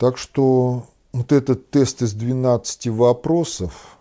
Так 0.04 0.18
что 0.18 0.86
вот 1.14 1.32
этот 1.32 1.70
тест 1.70 2.02
из 2.02 2.12
12 2.12 2.88
вопросов, 2.88 3.98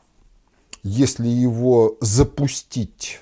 если 0.83 1.29
его 1.29 1.97
запустить, 2.01 3.21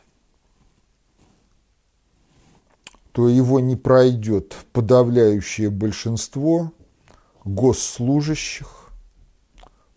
то 3.12 3.28
его 3.28 3.60
не 3.60 3.76
пройдет 3.76 4.56
подавляющее 4.72 5.68
большинство 5.68 6.72
госслужащих, 7.44 8.88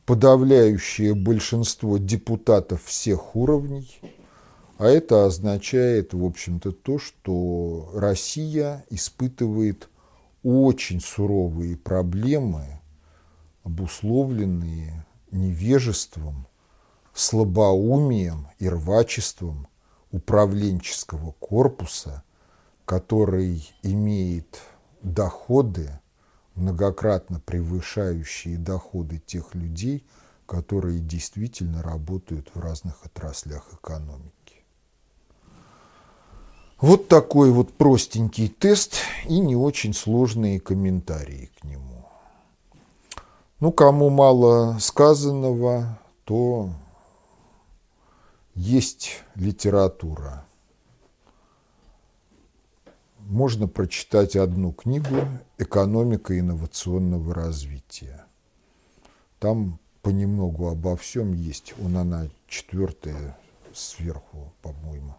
подавляющее 0.05 1.15
большинство 1.15 1.97
депутатов 1.97 2.83
всех 2.83 3.33
уровней, 3.33 3.97
а 4.77 4.87
это 4.87 5.25
означает, 5.25 6.13
в 6.13 6.25
общем-то, 6.25 6.73
то, 6.73 6.99
что 6.99 7.91
Россия 7.93 8.83
испытывает 8.89 9.87
очень 10.43 10.99
суровые 10.99 11.77
проблемы, 11.77 12.81
обусловленные 13.63 15.05
невежеством, 15.31 16.47
слабоумием 17.13 18.47
и 18.59 18.67
рвачеством 18.67 19.67
управленческого 20.11 21.31
корпуса, 21.39 22.23
который 22.85 23.67
имеет 23.81 24.59
доходы, 25.01 25.99
многократно 26.55 27.39
превышающие 27.39 28.57
доходы 28.57 29.19
тех 29.19 29.55
людей, 29.55 30.05
которые 30.45 30.99
действительно 30.99 31.81
работают 31.81 32.51
в 32.53 32.59
разных 32.59 33.05
отраслях 33.05 33.73
экономики. 33.73 34.32
Вот 36.79 37.07
такой 37.07 37.51
вот 37.51 37.73
простенький 37.73 38.49
тест 38.49 38.95
и 39.27 39.39
не 39.39 39.55
очень 39.55 39.93
сложные 39.93 40.59
комментарии 40.59 41.49
к 41.59 41.63
нему. 41.63 42.05
Ну, 43.59 43.71
кому 43.71 44.09
мало 44.09 44.77
сказанного, 44.79 45.97
то 46.25 46.69
есть 48.55 49.23
литература. 49.35 50.45
Можно 53.19 53.69
прочитать 53.69 54.35
одну 54.35 54.73
книгу 54.73 55.15
«Экономика 55.57 56.37
инновационного 56.37 57.33
развития». 57.33 58.25
Там 59.39 59.79
понемногу 60.01 60.67
обо 60.67 60.97
всем 60.97 61.33
есть. 61.33 61.73
Он 61.81 61.97
она 61.97 62.27
четвертая 62.47 63.37
сверху, 63.73 64.53
по-моему. 64.61 65.15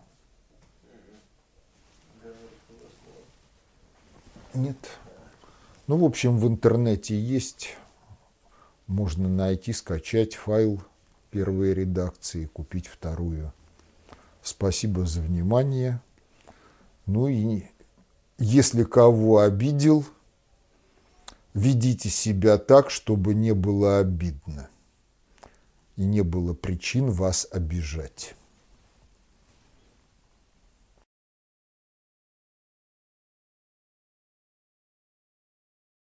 Нет. 4.55 4.77
Ну, 5.87 5.99
в 5.99 6.05
общем, 6.05 6.39
в 6.39 6.47
интернете 6.47 7.19
есть. 7.19 7.77
Можно 8.87 9.29
найти, 9.29 9.73
скачать 9.73 10.35
файл 10.35 10.83
первой 11.31 11.75
редакции, 11.75 12.47
купить 12.47 12.87
вторую. 12.87 13.53
Спасибо 14.43 15.07
за 15.07 15.21
внимание. 15.21 16.01
Ну 17.07 17.29
и 17.29 17.65
если 18.39 18.85
кого 18.85 19.41
обидел, 19.41 20.05
ведите 21.55 22.09
себя 22.09 22.59
так, 22.59 22.91
чтобы 22.91 23.35
не 23.35 23.53
было 23.53 23.99
обидно 23.99 24.69
и 25.97 26.05
не 26.05 26.23
было 26.23 26.55
причин 26.55 27.11
вас 27.11 27.49
обижать. 27.51 28.35